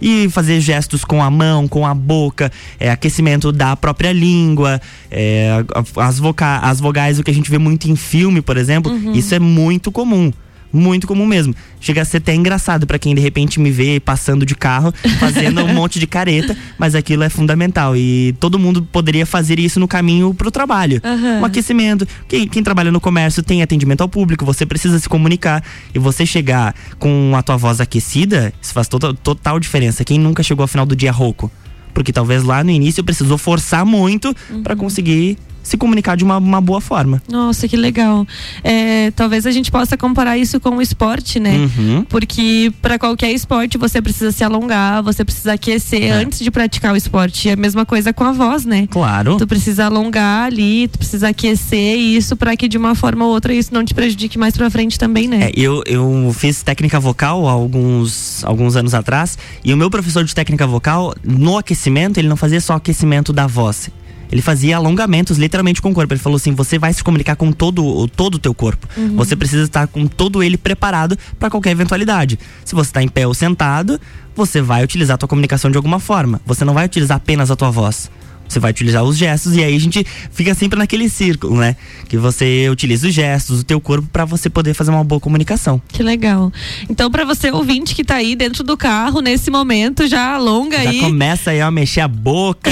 e 0.00 0.28
fazer 0.28 0.60
gestos 0.60 1.04
com 1.04 1.20
a 1.20 1.28
mão, 1.28 1.66
com 1.66 1.84
a 1.84 1.92
boca, 1.92 2.52
é, 2.78 2.88
aquecimento 2.88 3.50
da 3.50 3.74
própria 3.74 4.12
língua, 4.12 4.80
é, 5.10 5.50
as, 5.96 6.20
voca 6.20 6.58
as 6.58 6.78
vogais, 6.78 7.18
o 7.18 7.24
que 7.24 7.32
a 7.32 7.34
gente 7.34 7.50
vê 7.50 7.58
muito 7.58 7.90
em 7.90 7.96
filme, 7.96 8.40
por 8.40 8.56
exemplo, 8.56 8.92
uhum. 8.92 9.12
isso 9.12 9.34
é 9.34 9.40
muito 9.40 9.90
comum 9.90 10.32
muito 10.72 11.06
comum 11.06 11.26
mesmo. 11.26 11.54
Chega 11.80 12.02
a 12.02 12.04
ser 12.04 12.18
até 12.18 12.34
engraçado 12.34 12.86
para 12.86 12.98
quem 12.98 13.14
de 13.14 13.20
repente 13.20 13.60
me 13.60 13.70
vê 13.70 14.00
passando 14.00 14.44
de 14.44 14.54
carro, 14.54 14.92
fazendo 15.18 15.62
um 15.62 15.72
monte 15.72 15.98
de 15.98 16.06
careta, 16.06 16.56
mas 16.78 16.94
aquilo 16.94 17.22
é 17.22 17.28
fundamental 17.28 17.96
e 17.96 18.34
todo 18.40 18.58
mundo 18.58 18.82
poderia 18.82 19.24
fazer 19.24 19.58
isso 19.58 19.78
no 19.80 19.88
caminho 19.88 20.34
pro 20.34 20.50
trabalho. 20.50 21.00
Uhum. 21.04 21.40
Um 21.40 21.44
aquecimento. 21.44 22.06
Quem, 22.26 22.46
quem, 22.46 22.62
trabalha 22.62 22.92
no 22.92 23.00
comércio 23.00 23.42
tem 23.42 23.62
atendimento 23.62 24.02
ao 24.02 24.08
público, 24.08 24.44
você 24.44 24.66
precisa 24.66 24.98
se 24.98 25.08
comunicar 25.08 25.62
e 25.94 25.98
você 25.98 26.26
chegar 26.26 26.74
com 26.98 27.32
a 27.36 27.42
tua 27.42 27.56
voz 27.56 27.80
aquecida, 27.80 28.52
isso 28.60 28.72
faz 28.72 28.88
total, 28.88 29.14
total 29.14 29.60
diferença. 29.60 30.04
Quem 30.04 30.18
nunca 30.18 30.42
chegou 30.42 30.64
ao 30.64 30.68
final 30.68 30.84
do 30.84 30.96
dia 30.96 31.12
rouco? 31.12 31.50
Porque 31.94 32.12
talvez 32.12 32.44
lá 32.44 32.62
no 32.62 32.70
início 32.70 33.02
precisou 33.02 33.38
forçar 33.38 33.84
muito 33.84 34.34
uhum. 34.50 34.62
para 34.62 34.76
conseguir 34.76 35.38
se 35.68 35.76
comunicar 35.76 36.16
de 36.16 36.24
uma, 36.24 36.38
uma 36.38 36.60
boa 36.60 36.80
forma. 36.80 37.22
Nossa, 37.30 37.68
que 37.68 37.76
legal. 37.76 38.26
É, 38.64 39.10
talvez 39.12 39.46
a 39.46 39.50
gente 39.50 39.70
possa 39.70 39.96
comparar 39.96 40.36
isso 40.36 40.58
com 40.58 40.70
o 40.70 40.82
esporte, 40.82 41.38
né? 41.38 41.56
Uhum. 41.56 42.04
Porque 42.08 42.72
para 42.80 42.98
qualquer 42.98 43.30
esporte 43.32 43.78
você 43.78 44.00
precisa 44.00 44.32
se 44.32 44.42
alongar, 44.42 45.02
você 45.02 45.24
precisa 45.24 45.52
aquecer 45.52 46.04
é. 46.04 46.10
antes 46.10 46.38
de 46.38 46.50
praticar 46.50 46.92
o 46.92 46.96
esporte. 46.96 47.48
É 47.48 47.52
a 47.52 47.56
mesma 47.56 47.84
coisa 47.84 48.12
com 48.12 48.24
a 48.24 48.32
voz, 48.32 48.64
né? 48.64 48.86
Claro. 48.90 49.36
Tu 49.36 49.46
precisa 49.46 49.86
alongar 49.86 50.46
ali, 50.46 50.88
tu 50.88 50.98
precisa 50.98 51.28
aquecer 51.28 51.96
isso 51.96 52.36
para 52.36 52.56
que 52.56 52.68
de 52.68 52.78
uma 52.78 52.94
forma 52.94 53.24
ou 53.24 53.32
outra 53.32 53.52
isso 53.52 53.72
não 53.72 53.84
te 53.84 53.94
prejudique 53.94 54.38
mais 54.38 54.56
para 54.56 54.68
frente 54.70 54.98
também, 54.98 55.28
né? 55.28 55.48
É, 55.48 55.52
eu, 55.54 55.82
eu 55.86 56.34
fiz 56.36 56.62
técnica 56.62 56.98
vocal 56.98 57.46
há 57.46 57.52
alguns, 57.52 58.44
alguns 58.44 58.76
anos 58.76 58.94
atrás 58.94 59.38
e 59.64 59.72
o 59.72 59.76
meu 59.76 59.90
professor 59.90 60.24
de 60.24 60.34
técnica 60.34 60.66
vocal, 60.66 61.14
no 61.22 61.58
aquecimento, 61.58 62.18
ele 62.18 62.28
não 62.28 62.36
fazia 62.36 62.60
só 62.60 62.74
aquecimento 62.74 63.32
da 63.32 63.46
voz 63.46 63.90
ele 64.30 64.42
fazia 64.42 64.76
alongamentos 64.76 65.38
literalmente 65.38 65.80
com 65.80 65.90
o 65.90 65.94
corpo. 65.94 66.12
Ele 66.12 66.20
falou 66.20 66.36
assim: 66.36 66.52
você 66.52 66.78
vai 66.78 66.92
se 66.92 67.02
comunicar 67.02 67.36
com 67.36 67.50
todo, 67.52 68.06
todo 68.08 68.36
o 68.36 68.38
teu 68.38 68.54
corpo. 68.54 68.86
Uhum. 68.96 69.16
Você 69.16 69.34
precisa 69.34 69.64
estar 69.64 69.86
com 69.86 70.06
todo 70.06 70.42
ele 70.42 70.56
preparado 70.56 71.16
para 71.38 71.50
qualquer 71.50 71.70
eventualidade. 71.70 72.38
Se 72.64 72.74
você 72.74 72.90
está 72.90 73.02
em 73.02 73.08
pé 73.08 73.26
ou 73.26 73.34
sentado, 73.34 74.00
você 74.34 74.60
vai 74.60 74.84
utilizar 74.84 75.14
a 75.14 75.18
tua 75.18 75.28
comunicação 75.28 75.70
de 75.70 75.76
alguma 75.76 75.98
forma. 75.98 76.40
Você 76.46 76.64
não 76.64 76.74
vai 76.74 76.86
utilizar 76.86 77.16
apenas 77.16 77.50
a 77.50 77.56
tua 77.56 77.70
voz. 77.70 78.10
Você 78.48 78.58
vai 78.58 78.70
utilizar 78.70 79.04
os 79.04 79.16
gestos 79.16 79.56
e 79.56 79.62
aí 79.62 79.76
a 79.76 79.80
gente 79.80 80.04
fica 80.32 80.54
sempre 80.54 80.78
naquele 80.78 81.08
círculo, 81.08 81.56
né? 81.56 81.76
Que 82.08 82.16
você 82.16 82.68
utiliza 82.70 83.08
os 83.08 83.14
gestos, 83.14 83.60
o 83.60 83.64
teu 83.64 83.80
corpo 83.80 84.08
para 84.10 84.24
você 84.24 84.48
poder 84.48 84.74
fazer 84.74 84.90
uma 84.90 85.04
boa 85.04 85.20
comunicação. 85.20 85.80
Que 85.88 86.02
legal. 86.02 86.52
Então, 86.88 87.10
para 87.10 87.24
você 87.24 87.50
ouvinte 87.50 87.94
que 87.94 88.04
tá 88.04 88.16
aí 88.16 88.34
dentro 88.34 88.64
do 88.64 88.76
carro 88.76 89.20
nesse 89.20 89.50
momento, 89.50 90.06
já 90.06 90.34
alonga 90.34 90.82
já 90.82 90.90
aí. 90.90 91.00
Já 91.00 91.06
começa 91.06 91.50
aí 91.50 91.60
a 91.60 91.70
mexer 91.70 92.00
a 92.00 92.08
boca. 92.08 92.70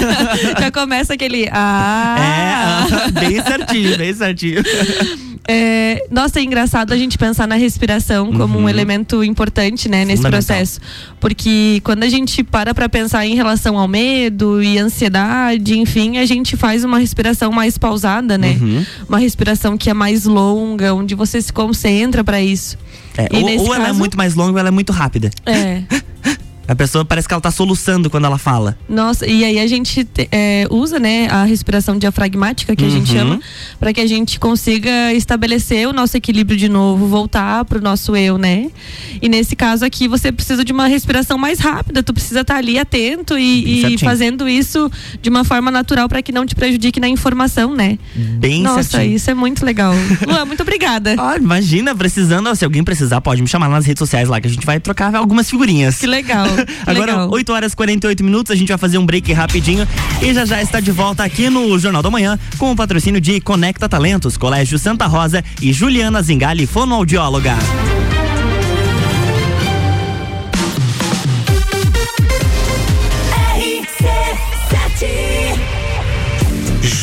já 0.58 0.70
começa 0.70 1.14
aquele 1.14 1.48
ah. 1.52 2.88
É, 2.98 3.10
bem 3.12 3.42
certinho, 3.42 3.96
bem 3.96 4.14
certinho. 4.14 4.62
É, 5.46 6.06
nossa, 6.10 6.40
é 6.40 6.42
engraçado 6.42 6.92
a 6.92 6.96
gente 6.96 7.18
pensar 7.18 7.46
na 7.46 7.56
respiração 7.56 8.32
como 8.32 8.56
uhum. 8.56 8.64
um 8.64 8.68
elemento 8.68 9.22
importante, 9.22 9.90
né, 9.90 10.04
nesse 10.04 10.22
processo. 10.22 10.80
Porque 11.20 11.82
quando 11.84 12.02
a 12.02 12.08
gente 12.08 12.42
para 12.42 12.72
para 12.72 12.88
pensar 12.88 13.26
em 13.26 13.34
relação 13.34 13.78
ao 13.78 13.86
medo 13.86 14.62
e 14.62 14.78
ansiedade, 14.78 15.03
enfim, 15.76 16.18
a 16.18 16.26
gente 16.26 16.56
faz 16.56 16.84
uma 16.84 16.98
respiração 16.98 17.50
mais 17.52 17.78
pausada, 17.78 18.36
né? 18.38 18.56
Uhum. 18.60 18.86
Uma 19.08 19.18
respiração 19.18 19.76
que 19.76 19.90
é 19.90 19.94
mais 19.94 20.24
longa, 20.24 20.94
onde 20.94 21.14
você 21.14 21.40
se 21.40 21.52
concentra 21.52 22.22
para 22.22 22.40
isso. 22.40 22.76
É, 23.16 23.28
ou, 23.32 23.42
ou 23.42 23.68
caso, 23.68 23.74
ela 23.74 23.88
é 23.88 23.92
muito 23.92 24.16
mais 24.16 24.34
longa 24.34 24.52
ou 24.52 24.58
ela 24.58 24.68
é 24.68 24.72
muito 24.72 24.92
rápida. 24.92 25.30
É. 25.46 25.82
A 26.66 26.74
pessoa 26.74 27.04
parece 27.04 27.28
que 27.28 27.34
ela 27.34 27.40
tá 27.40 27.50
soluçando 27.50 28.08
quando 28.08 28.24
ela 28.24 28.38
fala. 28.38 28.76
Nossa, 28.88 29.26
e 29.26 29.44
aí 29.44 29.58
a 29.58 29.66
gente 29.66 30.06
é, 30.30 30.66
usa, 30.70 30.98
né, 30.98 31.28
a 31.28 31.44
respiração 31.44 31.98
diafragmática, 31.98 32.74
que 32.74 32.82
uhum. 32.82 32.88
a 32.88 32.92
gente 32.92 33.10
uhum. 33.12 33.18
chama, 33.18 33.40
para 33.78 33.92
que 33.92 34.00
a 34.00 34.06
gente 34.06 34.40
consiga 34.40 35.12
estabelecer 35.12 35.88
o 35.88 35.92
nosso 35.92 36.16
equilíbrio 36.16 36.56
de 36.56 36.68
novo, 36.68 37.06
voltar 37.06 37.64
pro 37.64 37.80
nosso 37.80 38.16
eu, 38.16 38.38
né? 38.38 38.70
E 39.20 39.28
nesse 39.28 39.54
caso 39.54 39.84
aqui, 39.84 40.08
você 40.08 40.32
precisa 40.32 40.64
de 40.64 40.72
uma 40.72 40.86
respiração 40.86 41.36
mais 41.36 41.58
rápida, 41.58 42.02
tu 42.02 42.12
precisa 42.12 42.40
estar 42.40 42.54
tá 42.54 42.58
ali 42.58 42.78
atento 42.78 43.38
e, 43.38 43.94
e 43.94 43.98
fazendo 43.98 44.48
isso 44.48 44.90
de 45.20 45.28
uma 45.28 45.44
forma 45.44 45.70
natural 45.70 46.08
para 46.08 46.22
que 46.22 46.32
não 46.32 46.46
te 46.46 46.54
prejudique 46.54 46.98
na 46.98 47.08
informação, 47.08 47.74
né? 47.74 47.98
Bem 48.14 48.62
Nossa, 48.62 48.82
certinho. 48.82 49.16
isso 49.16 49.30
é 49.30 49.34
muito 49.34 49.64
legal. 49.64 49.92
Luan, 50.26 50.44
muito 50.44 50.62
obrigada. 50.62 51.14
Ah, 51.18 51.36
imagina, 51.36 51.94
precisando, 51.94 52.54
se 52.54 52.64
alguém 52.64 52.82
precisar, 52.82 53.20
pode 53.20 53.42
me 53.42 53.48
chamar 53.48 53.68
nas 53.68 53.86
redes 53.86 53.98
sociais 53.98 54.28
lá, 54.28 54.40
que 54.40 54.46
a 54.46 54.50
gente 54.50 54.64
vai 54.64 54.80
trocar 54.80 55.14
algumas 55.14 55.48
figurinhas. 55.48 55.98
Que 55.98 56.06
legal. 56.06 56.46
Agora, 56.86 57.12
Legal. 57.12 57.30
8 57.30 57.52
horas 57.52 57.72
e 57.72 57.76
48 57.76 58.24
minutos, 58.24 58.50
a 58.50 58.54
gente 58.54 58.68
vai 58.68 58.78
fazer 58.78 58.98
um 58.98 59.06
break 59.06 59.32
rapidinho 59.32 59.86
e 60.22 60.32
já 60.32 60.44
já 60.44 60.62
está 60.62 60.80
de 60.80 60.90
volta 60.90 61.24
aqui 61.24 61.48
no 61.48 61.78
Jornal 61.78 62.02
da 62.02 62.10
Manhã 62.10 62.38
com 62.58 62.70
o 62.70 62.76
patrocínio 62.76 63.20
de 63.20 63.40
Conecta 63.40 63.88
Talentos, 63.88 64.36
Colégio 64.36 64.78
Santa 64.78 65.06
Rosa 65.06 65.44
e 65.60 65.72
Juliana 65.72 66.22
Zingali, 66.22 66.66
fonoaudióloga. 66.66 67.56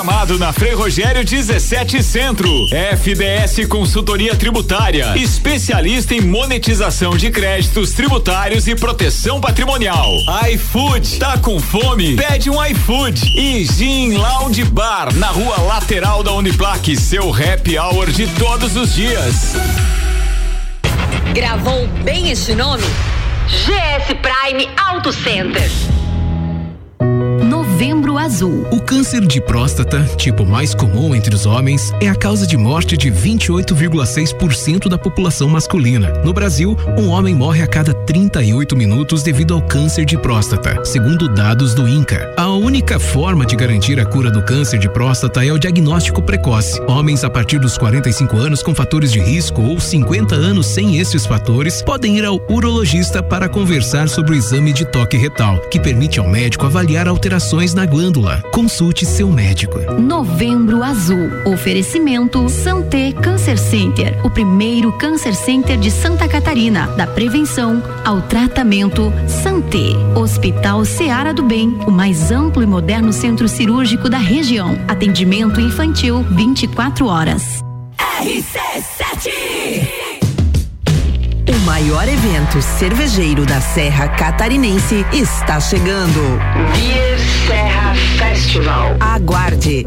Gramado, 0.00 0.38
na 0.38 0.50
Frei 0.50 0.72
Rogério 0.72 1.22
17 1.22 2.02
Centro. 2.02 2.48
FDS 2.96 3.66
Consultoria 3.68 4.34
Tributária, 4.34 5.14
especialista 5.14 6.14
em 6.14 6.22
monetização 6.22 7.18
de 7.18 7.30
créditos 7.30 7.92
tributários 7.92 8.66
e 8.66 8.74
proteção 8.74 9.42
patrimonial. 9.42 10.10
iFood, 10.52 11.18
tá 11.18 11.36
com 11.36 11.60
fome? 11.60 12.16
Pede 12.16 12.48
um 12.48 12.64
iFood. 12.64 13.20
E 13.38 13.66
Gin 13.66 14.14
Lounge 14.14 14.64
Bar, 14.64 15.14
na 15.16 15.26
rua 15.26 15.60
lateral 15.60 16.22
da 16.22 16.32
Uniplaque, 16.32 16.96
seu 16.96 17.30
happy 17.34 17.78
hour 17.78 18.10
de 18.10 18.26
todos 18.38 18.76
os 18.76 18.94
dias. 18.94 19.52
Gravou 21.34 21.86
bem 22.02 22.30
este 22.30 22.54
nome? 22.54 22.84
GS 23.48 24.16
Prime 24.22 24.66
Auto 24.78 25.12
Center. 25.12 25.70
Azul. 28.30 28.64
O 28.70 28.80
câncer 28.80 29.26
de 29.26 29.40
próstata, 29.40 30.04
tipo 30.16 30.46
mais 30.46 30.72
comum 30.72 31.16
entre 31.16 31.34
os 31.34 31.46
homens, 31.46 31.90
é 32.00 32.08
a 32.08 32.14
causa 32.14 32.46
de 32.46 32.56
morte 32.56 32.96
de 32.96 33.10
28,6% 33.10 34.88
da 34.88 34.96
população 34.96 35.48
masculina. 35.48 36.12
No 36.24 36.32
Brasil, 36.32 36.76
um 36.96 37.08
homem 37.08 37.34
morre 37.34 37.60
a 37.60 37.66
cada 37.66 37.92
38 37.92 38.76
minutos 38.76 39.24
devido 39.24 39.52
ao 39.52 39.60
câncer 39.60 40.04
de 40.04 40.16
próstata, 40.16 40.84
segundo 40.84 41.28
dados 41.28 41.74
do 41.74 41.88
INCA. 41.88 42.32
A 42.36 42.48
única 42.50 43.00
forma 43.00 43.44
de 43.44 43.56
garantir 43.56 43.98
a 43.98 44.06
cura 44.06 44.30
do 44.30 44.44
câncer 44.44 44.78
de 44.78 44.88
próstata 44.88 45.44
é 45.44 45.52
o 45.52 45.58
diagnóstico 45.58 46.22
precoce. 46.22 46.80
Homens 46.86 47.24
a 47.24 47.30
partir 47.30 47.58
dos 47.58 47.76
45 47.76 48.36
anos 48.36 48.62
com 48.62 48.72
fatores 48.72 49.10
de 49.10 49.18
risco 49.18 49.60
ou 49.60 49.80
50 49.80 50.36
anos 50.36 50.66
sem 50.66 50.98
esses 50.98 51.26
fatores 51.26 51.82
podem 51.82 52.18
ir 52.18 52.24
ao 52.24 52.40
urologista 52.48 53.24
para 53.24 53.48
conversar 53.48 54.08
sobre 54.08 54.32
o 54.32 54.36
exame 54.36 54.72
de 54.72 54.84
toque 54.84 55.16
retal, 55.16 55.58
que 55.68 55.80
permite 55.80 56.20
ao 56.20 56.28
médico 56.28 56.64
avaliar 56.64 57.08
alterações 57.08 57.74
na 57.74 57.84
glândula. 57.84 58.19
Consulte 58.52 59.06
seu 59.06 59.30
médico. 59.30 59.78
Novembro 60.00 60.82
Azul. 60.82 61.30
Oferecimento 61.46 62.48
Santé 62.48 63.12
Câncer 63.12 63.58
Center, 63.58 64.18
o 64.24 64.30
primeiro 64.30 64.92
câncer 64.98 65.34
center 65.34 65.78
de 65.78 65.90
Santa 65.90 66.28
Catarina, 66.28 66.86
da 66.88 67.06
prevenção 67.06 67.82
ao 68.04 68.20
tratamento. 68.22 69.12
Santé. 69.26 69.96
Hospital 70.14 70.84
Seara 70.84 71.32
do 71.32 71.42
Bem, 71.42 71.68
o 71.86 71.90
mais 71.90 72.30
amplo 72.30 72.62
e 72.62 72.66
moderno 72.66 73.12
centro 73.12 73.48
cirúrgico 73.48 74.08
da 74.08 74.18
região. 74.18 74.78
Atendimento 74.86 75.60
infantil 75.60 76.22
24 76.30 77.06
horas. 77.06 77.62
RC7 77.98 79.59
o 79.59 79.59
maior 81.70 82.08
evento 82.08 82.60
cervejeiro 82.60 83.46
da 83.46 83.60
Serra 83.60 84.08
Catarinense 84.08 85.06
está 85.12 85.60
chegando. 85.60 86.20
Beer 86.74 87.16
Serra 87.46 87.94
Festival. 88.18 88.96
Aguarde. 88.98 89.86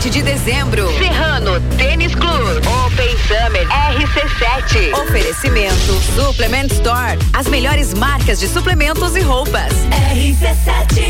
7 0.00 0.08
de 0.08 0.22
dezembro. 0.22 0.88
Serrano 0.96 1.60
Tênis 1.76 2.14
Club. 2.14 2.62
Open 2.86 3.16
Summer 3.28 3.68
RC7. 3.68 4.94
Oferecimento 4.98 6.00
Suplement 6.14 6.72
Store. 6.72 7.18
As 7.34 7.46
melhores 7.48 7.92
marcas 7.92 8.40
de 8.40 8.48
suplementos 8.48 9.14
e 9.14 9.20
roupas. 9.20 9.72
RC7. 10.14 11.09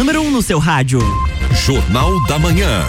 Número 0.00 0.22
1 0.22 0.26
um 0.28 0.30
no 0.30 0.40
seu 0.40 0.58
rádio. 0.58 0.98
Jornal 1.62 2.26
da 2.26 2.38
Manhã. 2.38 2.82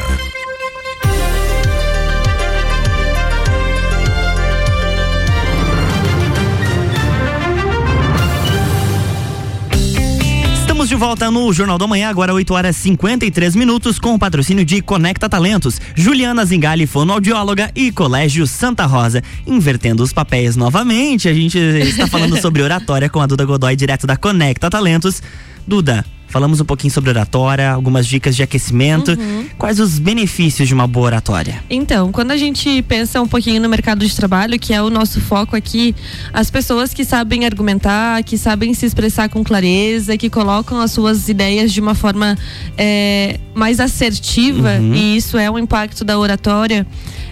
Estamos 10.55 10.87
de 10.87 10.95
volta 10.95 11.29
no 11.29 11.51
Jornal 11.51 11.77
da 11.77 11.85
Manhã, 11.85 12.07
agora 12.07 12.33
8 12.33 12.53
horas 12.53 12.77
53 12.77 13.57
minutos, 13.57 13.99
com 13.99 14.13
o 14.13 14.19
patrocínio 14.19 14.63
de 14.63 14.81
Conecta 14.81 15.27
Talentos, 15.27 15.81
Juliana 15.93 16.45
Zingali, 16.45 16.87
fonoaudióloga 16.87 17.71
e 17.75 17.91
Colégio 17.91 18.47
Santa 18.47 18.85
Rosa. 18.85 19.21
Invertendo 19.45 20.01
os 20.01 20.13
papéis 20.13 20.55
novamente, 20.55 21.27
a 21.27 21.33
gente 21.33 21.57
está 21.57 22.07
falando 22.07 22.39
sobre 22.41 22.61
oratória 22.61 23.09
com 23.09 23.19
a 23.19 23.27
Duda 23.27 23.43
Godoy, 23.43 23.75
direto 23.75 24.07
da 24.07 24.15
Conecta 24.15 24.69
Talentos. 24.69 25.21
Duda, 25.67 26.05
Falamos 26.31 26.61
um 26.61 26.65
pouquinho 26.65 26.91
sobre 26.91 27.09
oratória, 27.09 27.71
algumas 27.71 28.07
dicas 28.07 28.37
de 28.37 28.41
aquecimento. 28.41 29.11
Uhum. 29.11 29.45
Quais 29.57 29.81
os 29.81 29.99
benefícios 29.99 30.65
de 30.65 30.73
uma 30.73 30.87
boa 30.87 31.07
oratória? 31.07 31.61
Então, 31.69 32.09
quando 32.09 32.31
a 32.31 32.37
gente 32.37 32.81
pensa 32.83 33.21
um 33.21 33.27
pouquinho 33.27 33.61
no 33.61 33.67
mercado 33.67 34.05
de 34.05 34.15
trabalho, 34.15 34.57
que 34.57 34.73
é 34.73 34.81
o 34.81 34.89
nosso 34.89 35.19
foco 35.19 35.57
aqui, 35.57 35.93
as 36.31 36.49
pessoas 36.49 36.93
que 36.93 37.03
sabem 37.03 37.45
argumentar, 37.45 38.23
que 38.23 38.37
sabem 38.37 38.73
se 38.73 38.85
expressar 38.85 39.27
com 39.27 39.43
clareza, 39.43 40.17
que 40.17 40.29
colocam 40.29 40.79
as 40.79 40.91
suas 40.91 41.27
ideias 41.27 41.73
de 41.73 41.81
uma 41.81 41.95
forma 41.95 42.37
é, 42.77 43.37
mais 43.53 43.81
assertiva, 43.81 44.77
uhum. 44.79 44.93
e 44.93 45.17
isso 45.17 45.37
é 45.37 45.51
o 45.51 45.59
impacto 45.59 46.05
da 46.05 46.17
oratória, 46.17 46.87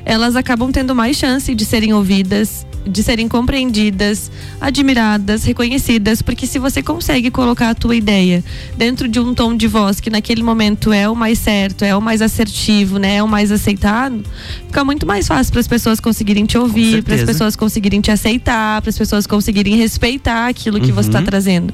elas 0.09 0.35
acabam 0.35 0.71
tendo 0.71 0.95
mais 0.95 1.15
chance 1.15 1.53
de 1.53 1.63
serem 1.63 1.93
ouvidas, 1.93 2.65
de 2.83 3.03
serem 3.03 3.27
compreendidas, 3.27 4.31
admiradas, 4.59 5.43
reconhecidas, 5.43 6.19
porque 6.23 6.47
se 6.47 6.57
você 6.57 6.81
consegue 6.81 7.29
colocar 7.29 7.69
a 7.69 7.75
tua 7.75 7.95
ideia 7.95 8.43
dentro 8.75 9.07
de 9.07 9.19
um 9.19 9.35
tom 9.35 9.55
de 9.55 9.67
voz 9.67 9.99
que 9.99 10.09
naquele 10.09 10.41
momento 10.41 10.91
é 10.91 11.07
o 11.07 11.15
mais 11.15 11.37
certo, 11.37 11.85
é 11.85 11.95
o 11.95 12.01
mais 12.01 12.23
assertivo, 12.23 12.97
né, 12.97 13.17
é 13.17 13.23
o 13.23 13.27
mais 13.27 13.51
aceitado, 13.51 14.23
fica 14.65 14.83
muito 14.83 15.05
mais 15.05 15.27
fácil 15.27 15.51
para 15.51 15.61
as 15.61 15.67
pessoas 15.67 15.99
conseguirem 15.99 16.47
te 16.47 16.57
ouvir, 16.57 17.03
para 17.03 17.13
as 17.13 17.23
pessoas 17.23 17.55
conseguirem 17.55 18.01
te 18.01 18.09
aceitar, 18.09 18.81
para 18.81 18.89
as 18.89 18.97
pessoas 18.97 19.27
conseguirem 19.27 19.75
respeitar 19.75 20.47
aquilo 20.47 20.79
que 20.79 20.87
tá 20.87 20.89
uhum. 20.89 20.95
você 20.95 21.09
está 21.09 21.21
trazendo. 21.21 21.71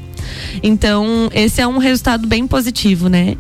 Então, 0.62 1.30
esse 1.34 1.62
é 1.62 1.68
um 1.68 1.78
resultado 1.78 2.28
bem 2.28 2.46
positivo, 2.46 3.08
né? 3.08 3.38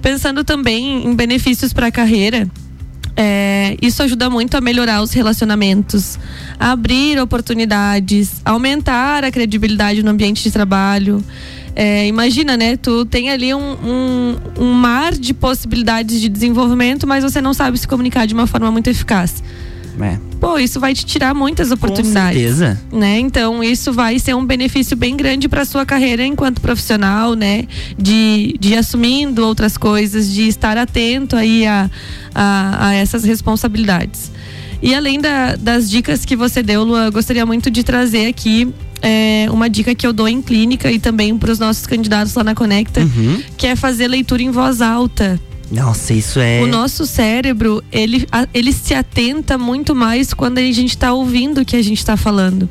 Pensando 0.00 0.42
também 0.42 1.04
em 1.04 1.14
benefícios 1.14 1.74
para 1.74 1.88
a 1.88 1.92
carreira, 1.92 2.48
é, 3.20 3.76
isso 3.82 4.00
ajuda 4.00 4.30
muito 4.30 4.56
a 4.56 4.60
melhorar 4.60 5.02
os 5.02 5.12
relacionamentos, 5.12 6.16
a 6.56 6.70
abrir 6.70 7.18
oportunidades, 7.18 8.40
aumentar 8.44 9.24
a 9.24 9.30
credibilidade 9.32 10.04
no 10.04 10.10
ambiente 10.12 10.40
de 10.40 10.52
trabalho. 10.52 11.22
É, 11.74 12.06
imagina, 12.06 12.56
né? 12.56 12.76
Tu 12.76 13.04
tem 13.06 13.28
ali 13.28 13.52
um, 13.52 13.72
um, 13.72 14.36
um 14.60 14.72
mar 14.72 15.14
de 15.14 15.34
possibilidades 15.34 16.20
de 16.20 16.28
desenvolvimento, 16.28 17.08
mas 17.08 17.24
você 17.24 17.40
não 17.40 17.52
sabe 17.52 17.76
se 17.76 17.88
comunicar 17.88 18.24
de 18.24 18.34
uma 18.34 18.46
forma 18.46 18.70
muito 18.70 18.88
eficaz. 18.88 19.42
É. 20.00 20.18
Pô, 20.40 20.58
isso 20.58 20.78
vai 20.78 20.94
te 20.94 21.04
tirar 21.04 21.34
muitas 21.34 21.70
oportunidades. 21.70 22.40
Com 22.40 22.56
certeza. 22.56 22.80
Né? 22.92 23.18
Então, 23.18 23.62
isso 23.62 23.92
vai 23.92 24.18
ser 24.18 24.34
um 24.34 24.44
benefício 24.44 24.96
bem 24.96 25.16
grande 25.16 25.48
para 25.48 25.64
sua 25.64 25.84
carreira 25.84 26.24
enquanto 26.24 26.60
profissional, 26.60 27.34
né? 27.34 27.64
De, 27.98 28.54
de 28.60 28.76
assumindo 28.76 29.44
outras 29.44 29.76
coisas, 29.76 30.32
de 30.32 30.46
estar 30.48 30.78
atento 30.78 31.34
aí 31.34 31.66
a, 31.66 31.90
a, 32.34 32.88
a 32.88 32.94
essas 32.94 33.24
responsabilidades. 33.24 34.30
E 34.80 34.94
além 34.94 35.20
da, 35.20 35.56
das 35.56 35.90
dicas 35.90 36.24
que 36.24 36.36
você 36.36 36.62
deu, 36.62 36.84
Lua, 36.84 37.10
gostaria 37.10 37.44
muito 37.44 37.70
de 37.70 37.82
trazer 37.82 38.26
aqui 38.26 38.72
é, 39.02 39.46
uma 39.50 39.68
dica 39.68 39.94
que 39.94 40.06
eu 40.06 40.12
dou 40.12 40.28
em 40.28 40.40
clínica 40.40 40.90
e 40.90 40.98
também 40.98 41.36
para 41.36 41.50
os 41.50 41.58
nossos 41.58 41.86
candidatos 41.86 42.34
lá 42.34 42.44
na 42.44 42.54
Conecta, 42.54 43.00
uhum. 43.00 43.42
que 43.56 43.66
é 43.66 43.74
fazer 43.74 44.06
leitura 44.08 44.42
em 44.42 44.50
voz 44.50 44.80
alta. 44.80 45.40
Nossa, 45.70 46.14
isso 46.14 46.40
é. 46.40 46.62
O 46.62 46.66
nosso 46.66 47.06
cérebro, 47.06 47.82
ele, 47.92 48.26
ele 48.54 48.72
se 48.72 48.94
atenta 48.94 49.58
muito 49.58 49.94
mais 49.94 50.32
quando 50.32 50.58
a 50.58 50.62
gente 50.62 50.90
está 50.90 51.12
ouvindo 51.12 51.60
o 51.60 51.64
que 51.64 51.76
a 51.76 51.82
gente 51.82 51.98
está 51.98 52.16
falando. 52.16 52.68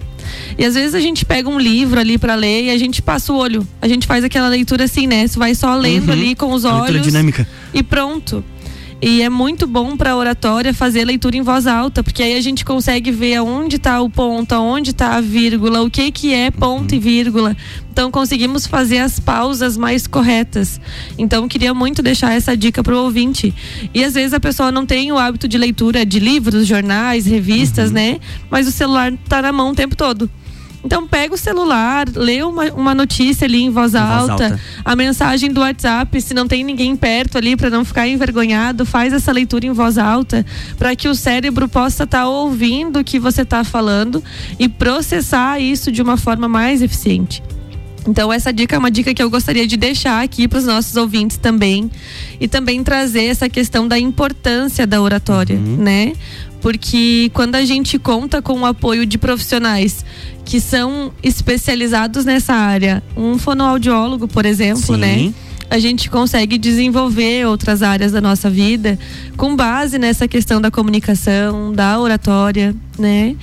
E 0.58 0.66
às 0.66 0.74
vezes 0.76 0.94
a 0.94 1.00
gente 1.00 1.24
pega 1.24 1.50
um 1.50 1.60
livro 1.60 2.00
ali 2.00 2.18
para 2.18 2.36
ler 2.36 2.66
e 2.66 2.70
a 2.70 2.78
gente 2.78 3.02
passa 3.02 3.32
o 3.32 3.38
olho. 3.38 3.66
A 3.82 3.88
gente 3.88 4.06
faz 4.06 4.24
aquela 4.24 4.48
leitura 4.48 4.86
assim, 4.86 5.08
né? 5.08 5.28
Você 5.28 5.38
vai 5.38 5.56
só 5.56 5.76
lendo 5.76 6.08
uhum. 6.08 6.14
ali 6.14 6.36
com 6.36 6.52
os 6.52 6.66
olhos. 6.66 6.82
leitura 6.82 7.04
dinâmica. 7.04 7.48
E 7.74 7.84
pronto. 7.84 8.44
E 9.00 9.22
é 9.22 9.30
muito 9.30 9.68
bom 9.68 9.96
para 9.96 10.16
oratória 10.16 10.74
fazer 10.74 11.06
leitura 11.06 11.38
em 11.38 11.42
voz 11.42 11.68
alta, 11.68 12.04
porque 12.04 12.24
aí 12.24 12.36
a 12.36 12.42
gente 12.42 12.66
consegue 12.66 13.12
ver 13.12 13.36
aonde 13.36 13.76
está 13.76 14.02
o 14.02 14.10
ponto, 14.10 14.54
aonde 14.54 14.90
está 14.90 15.16
a 15.16 15.22
vírgula, 15.22 15.84
o 15.84 15.90
que 15.90 16.12
que 16.12 16.34
é 16.34 16.50
ponto 16.50 16.96
e 16.96 17.00
vírgula. 17.00 17.56
Então 17.92 18.10
conseguimos 18.10 18.66
fazer 18.66 18.98
as 18.98 19.20
pausas 19.20 19.78
mais 19.78 20.08
corretas. 20.08 20.82
Então 21.16 21.48
queria 21.48 21.76
muito 21.76 22.02
deixar 22.02 22.34
essa 22.34 22.58
dica 22.58 22.84
para 22.84 22.96
o 22.96 23.04
ouvinte. 23.04 23.54
E 23.94 24.04
às 24.04 24.16
vezes 24.16 24.34
a 24.34 24.40
pessoa 24.40 24.72
não 24.72 24.86
tem 24.86 25.12
o 25.12 25.18
hábito 25.18 25.48
de 25.48 25.60
leitura 25.60 26.04
de 26.04 26.20
livros, 26.20 26.66
jornais, 26.66 27.28
revistas, 27.28 27.90
uhum. 27.90 27.96
né? 27.96 28.20
Mas 28.50 28.68
o 28.68 28.72
celular 28.72 29.14
está 29.14 29.44
na 29.44 29.52
mão 29.52 29.72
o 29.72 29.76
tempo 29.76 29.96
todo. 29.96 30.30
Então 30.84 31.08
pega 31.08 31.34
o 31.34 31.38
celular, 31.38 32.08
lê 32.16 32.44
uma, 32.44 32.66
uma 32.72 32.96
notícia 32.96 33.46
ali 33.46 33.64
em 33.64 33.70
voz, 33.70 33.94
em 33.94 33.98
alta, 33.98 34.18
voz 34.18 34.30
alta, 34.30 34.60
a 34.86 34.96
mensagem 34.96 35.52
do 35.52 35.62
WhatsApp, 35.62 36.22
se 36.22 36.34
não 36.34 36.48
tem 36.48 36.64
ninguém 36.64 36.96
perto 36.96 37.38
ali 37.38 37.56
para 37.56 37.70
não 37.70 37.84
ficar 37.84 38.08
envergonhado, 38.08 38.86
faz 38.86 39.12
essa 39.12 39.32
leitura 39.32 39.66
em 39.66 39.72
voz 39.72 39.98
alta 39.98 40.46
para 40.78 40.96
que 40.96 41.08
o 41.08 41.16
cérebro 41.16 41.68
possa 41.68 42.04
estar 42.04 42.22
tá 42.22 42.28
ouvindo 42.28 43.00
o 43.00 43.04
que 43.04 43.20
você 43.20 43.42
está 43.42 43.64
falando 43.64 44.24
e 44.58 44.70
processar 44.70 45.60
isso 45.60 45.92
de 45.92 46.02
uma 46.02 46.16
forma 46.16 46.48
mais 46.48 46.82
eficiente. 46.82 47.44
Então 48.08 48.32
essa 48.32 48.54
dica 48.54 48.76
é 48.76 48.80
uma 48.80 48.90
dica 48.90 49.14
que 49.14 49.22
eu 49.22 49.30
gostaria 49.30 49.68
de 49.68 49.76
deixar 49.78 50.24
aqui 50.24 50.48
para 50.48 50.60
os 50.60 50.66
nossos 50.66 50.96
ouvintes 50.96 51.38
também 51.38 51.92
e 52.40 52.48
também 52.48 52.84
trazer 52.84 53.26
essa 53.26 53.50
questão 53.50 53.88
da 53.88 54.00
importância 54.00 54.88
da 54.88 55.02
oratória, 55.02 55.58
Uhum. 55.58 55.78
né? 55.78 56.14
Porque 56.62 57.30
quando 57.34 57.56
a 57.56 57.64
gente 57.64 58.00
conta 58.00 58.42
com 58.42 58.62
o 58.62 58.66
apoio 58.66 59.06
de 59.06 59.18
profissionais 59.18 60.04
que 60.44 60.60
são 60.60 61.12
especializados 61.22 62.26
nessa 62.26 62.54
área, 62.54 63.04
um 63.16 63.38
fonoaudiólogo, 63.38 64.28
por 64.28 64.46
exemplo, 64.46 64.96
Sim. 64.96 64.98
né? 64.98 65.34
A 65.70 65.80
gente 65.80 66.10
consegue 66.10 66.58
desenvolver 66.58 67.46
outras 67.46 67.84
áreas 67.84 68.12
da 68.12 68.22
nossa 68.22 68.50
vida 68.50 68.98
com 69.36 69.56
base 69.56 70.00
nessa 70.00 70.28
questão 70.28 70.62
da 70.62 70.72
comunicação, 70.72 71.74
da 71.74 72.00
oratória, 72.00 72.76
né? 72.98 73.36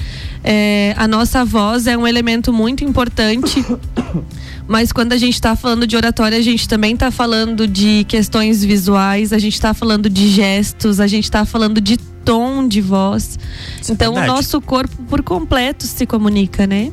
É, 0.42 0.94
a 0.96 1.06
nossa 1.06 1.44
voz 1.44 1.86
é 1.86 1.96
um 1.96 2.06
elemento 2.06 2.52
muito 2.52 2.84
importante 2.84 3.64
mas 4.66 4.92
quando 4.92 5.12
a 5.12 5.16
gente 5.16 5.34
está 5.34 5.54
falando 5.54 5.86
de 5.86 5.96
oratória, 5.96 6.38
a 6.38 6.42
gente 6.42 6.68
também 6.68 6.94
está 6.94 7.10
falando 7.10 7.66
de 7.66 8.04
questões 8.08 8.64
visuais, 8.64 9.32
a 9.32 9.38
gente 9.38 9.54
está 9.54 9.74
falando 9.74 10.08
de 10.08 10.28
gestos, 10.28 11.00
a 11.00 11.06
gente 11.06 11.24
está 11.24 11.44
falando 11.44 11.80
de 11.80 11.96
tom 11.96 12.66
de 12.66 12.80
voz. 12.80 13.38
Isso 13.80 13.92
é 13.92 13.94
então 13.94 14.12
o 14.12 14.14
verdade. 14.14 14.36
nosso 14.36 14.60
corpo 14.60 14.96
por 15.04 15.22
completo 15.22 15.84
se 15.84 16.06
comunica, 16.06 16.66
né? 16.66 16.90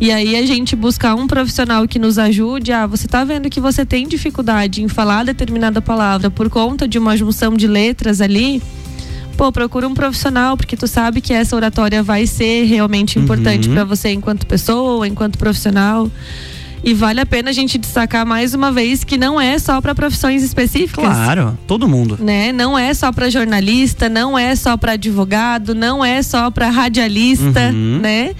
E 0.00 0.10
aí 0.10 0.34
a 0.34 0.46
gente 0.46 0.74
buscar 0.74 1.14
um 1.14 1.26
profissional 1.26 1.86
que 1.86 1.98
nos 1.98 2.18
ajude. 2.18 2.72
Ah, 2.72 2.86
você 2.86 3.06
tá 3.06 3.22
vendo 3.22 3.50
que 3.50 3.60
você 3.60 3.84
tem 3.84 4.08
dificuldade 4.08 4.82
em 4.82 4.88
falar 4.88 5.24
determinada 5.24 5.82
palavra 5.82 6.30
por 6.30 6.48
conta 6.48 6.88
de 6.88 6.98
uma 6.98 7.14
junção 7.16 7.54
de 7.54 7.66
letras 7.66 8.20
ali? 8.22 8.62
Pô, 9.36 9.52
procura 9.52 9.86
um 9.86 9.92
profissional, 9.94 10.56
porque 10.56 10.76
tu 10.76 10.86
sabe 10.86 11.20
que 11.20 11.32
essa 11.34 11.54
oratória 11.54 12.02
vai 12.02 12.26
ser 12.26 12.64
realmente 12.64 13.18
importante 13.18 13.68
Uhum. 13.68 13.74
para 13.74 13.84
você 13.84 14.10
enquanto 14.10 14.46
pessoa, 14.46 15.06
enquanto 15.06 15.38
profissional. 15.38 16.10
E 16.82 16.94
vale 16.94 17.20
a 17.20 17.26
pena 17.26 17.50
a 17.50 17.52
gente 17.52 17.76
destacar 17.76 18.24
mais 18.24 18.54
uma 18.54 18.72
vez 18.72 19.04
que 19.04 19.18
não 19.18 19.38
é 19.38 19.58
só 19.58 19.82
para 19.82 19.94
profissões 19.94 20.42
específicas. 20.42 21.04
Claro, 21.04 21.58
todo 21.66 21.86
mundo. 21.86 22.16
Né? 22.18 22.52
Não 22.52 22.78
é 22.78 22.94
só 22.94 23.12
para 23.12 23.28
jornalista, 23.28 24.08
não 24.08 24.38
é 24.38 24.56
só 24.56 24.78
para 24.78 24.92
advogado, 24.92 25.74
não 25.74 26.02
é 26.02 26.22
só 26.22 26.50
para 26.50 26.70
radialista, 26.70 27.68
Uhum. 27.70 27.98
né? 28.00 28.32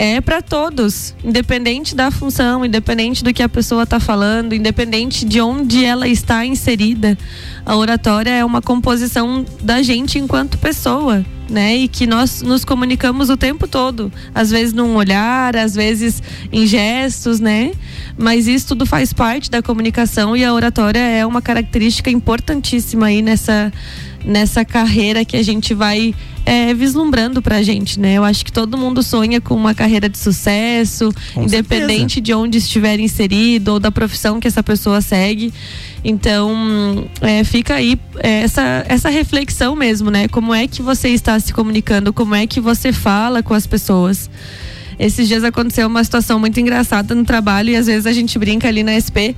É 0.00 0.20
para 0.20 0.40
todos, 0.40 1.12
independente 1.24 1.92
da 1.92 2.08
função, 2.08 2.64
independente 2.64 3.24
do 3.24 3.34
que 3.34 3.42
a 3.42 3.48
pessoa 3.48 3.82
está 3.82 3.98
falando, 3.98 4.54
independente 4.54 5.24
de 5.24 5.40
onde 5.40 5.84
ela 5.84 6.06
está 6.06 6.46
inserida. 6.46 7.18
A 7.66 7.74
oratória 7.74 8.30
é 8.30 8.44
uma 8.44 8.62
composição 8.62 9.44
da 9.60 9.82
gente 9.82 10.16
enquanto 10.16 10.56
pessoa, 10.56 11.26
né? 11.50 11.76
E 11.78 11.88
que 11.88 12.06
nós 12.06 12.42
nos 12.42 12.64
comunicamos 12.64 13.28
o 13.28 13.36
tempo 13.36 13.66
todo, 13.66 14.12
às 14.32 14.52
vezes 14.52 14.72
num 14.72 14.94
olhar, 14.94 15.56
às 15.56 15.74
vezes 15.74 16.22
em 16.52 16.64
gestos, 16.64 17.40
né? 17.40 17.72
Mas 18.16 18.46
isso 18.46 18.68
tudo 18.68 18.86
faz 18.86 19.12
parte 19.12 19.50
da 19.50 19.60
comunicação 19.60 20.36
e 20.36 20.44
a 20.44 20.54
oratória 20.54 21.00
é 21.00 21.26
uma 21.26 21.42
característica 21.42 22.08
importantíssima 22.08 23.06
aí 23.06 23.20
nessa 23.20 23.72
nessa 24.28 24.62
carreira 24.62 25.24
que 25.24 25.36
a 25.38 25.42
gente 25.42 25.72
vai 25.72 26.14
é, 26.44 26.74
vislumbrando 26.74 27.40
pra 27.40 27.62
gente, 27.62 27.98
né? 27.98 28.14
Eu 28.14 28.24
acho 28.24 28.44
que 28.44 28.52
todo 28.52 28.76
mundo 28.76 29.02
sonha 29.02 29.40
com 29.40 29.54
uma 29.54 29.74
carreira 29.74 30.06
de 30.06 30.18
sucesso, 30.18 31.10
Com 31.32 31.44
independente 31.44 32.20
de 32.20 32.34
onde 32.34 32.58
estiver 32.58 33.00
inserido 33.00 33.68
ou 33.68 33.80
da 33.80 33.90
profissão 33.90 34.38
que 34.38 34.46
essa 34.46 34.62
pessoa 34.62 35.00
segue. 35.00 35.52
Então, 36.04 37.08
é, 37.22 37.42
fica 37.42 37.74
aí 37.74 37.98
é, 38.18 38.42
essa, 38.42 38.84
essa 38.86 39.08
reflexão 39.08 39.74
mesmo, 39.74 40.10
né? 40.10 40.28
Como 40.28 40.54
é 40.54 40.66
que 40.68 40.82
você 40.82 41.08
está 41.08 41.40
se 41.40 41.52
comunicando, 41.52 42.12
como 42.12 42.34
é 42.34 42.46
que 42.46 42.60
você 42.60 42.92
fala 42.92 43.42
com 43.42 43.54
as 43.54 43.66
pessoas. 43.66 44.28
Esses 44.98 45.28
dias 45.28 45.44
aconteceu 45.44 45.86
uma 45.86 46.02
situação 46.02 46.40
muito 46.40 46.58
engraçada 46.58 47.14
no 47.14 47.24
trabalho 47.24 47.70
e 47.70 47.76
às 47.76 47.86
vezes 47.86 48.04
a 48.04 48.12
gente 48.12 48.36
brinca 48.38 48.66
ali 48.66 48.82
na 48.82 48.98
SP 48.98 49.32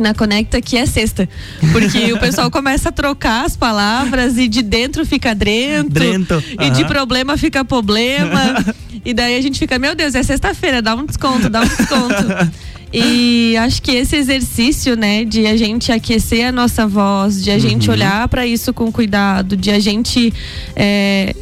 na 0.00 0.14
Conecta 0.14 0.60
que 0.60 0.76
é 0.76 0.86
sexta. 0.86 1.28
Porque 1.72 2.12
o 2.12 2.18
pessoal 2.18 2.50
começa 2.50 2.88
a 2.88 2.92
trocar 2.92 3.44
as 3.44 3.56
palavras 3.56 4.36
e 4.38 4.48
de 4.48 4.62
dentro 4.62 5.04
fica 5.06 5.34
drento. 5.34 5.90
Drento, 5.90 6.42
E 6.60 6.70
de 6.70 6.84
problema 6.84 7.36
fica 7.36 7.64
problema. 7.64 8.64
e 9.04 9.12
daí 9.14 9.36
a 9.36 9.40
gente 9.40 9.58
fica, 9.58 9.78
meu 9.78 9.94
Deus, 9.94 10.14
é 10.14 10.22
sexta-feira, 10.22 10.80
dá 10.82 10.94
um 10.94 11.04
desconto, 11.04 11.48
dá 11.48 11.60
um 11.60 11.66
desconto. 11.66 12.50
E 12.92 13.56
acho 13.58 13.82
que 13.82 13.90
esse 13.90 14.16
exercício, 14.16 14.96
né, 14.96 15.24
de 15.24 15.46
a 15.46 15.56
gente 15.56 15.90
aquecer 15.90 16.46
a 16.46 16.52
nossa 16.52 16.86
voz, 16.86 17.42
de 17.42 17.50
a 17.50 17.58
gente 17.58 17.88
Uhum. 17.88 17.94
olhar 17.94 18.28
para 18.28 18.46
isso 18.46 18.72
com 18.72 18.90
cuidado, 18.92 19.56
de 19.56 19.70
a 19.70 19.78
gente 19.80 20.32
é, 20.74 21.34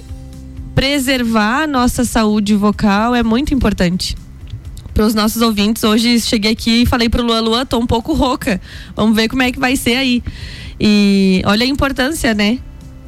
preservar 0.75 1.63
a 1.65 1.67
nossa 1.67 2.05
saúde 2.05 2.55
vocal 2.55 3.15
é 3.15 3.23
muito 3.23 3.53
importante. 3.55 4.17
Para 4.95 5.05
os 5.05 5.15
nossos 5.15 5.43
ouvintes, 5.43 5.83
hoje 5.83 6.21
cheguei 6.21 6.53
aqui 6.53 6.83
e 6.83 6.87
falei 6.87 7.09
pro 7.09 7.21
Lua 7.21 7.41
Lua, 7.41 7.67
tô 7.67 7.79
um 7.79 7.87
pouco 7.87 8.15
rouca. 8.15 8.61
Vamos 8.95 9.17
ver 9.17 9.29
como 9.29 9.43
é 9.43 9.51
que 9.51 9.59
vai 9.59 9.75
ser 9.75 9.97
aí. 9.97 10.23
E 10.81 11.43
olha 11.45 11.65
a 11.65 11.69
importância, 11.69 12.33
né? 12.33 12.61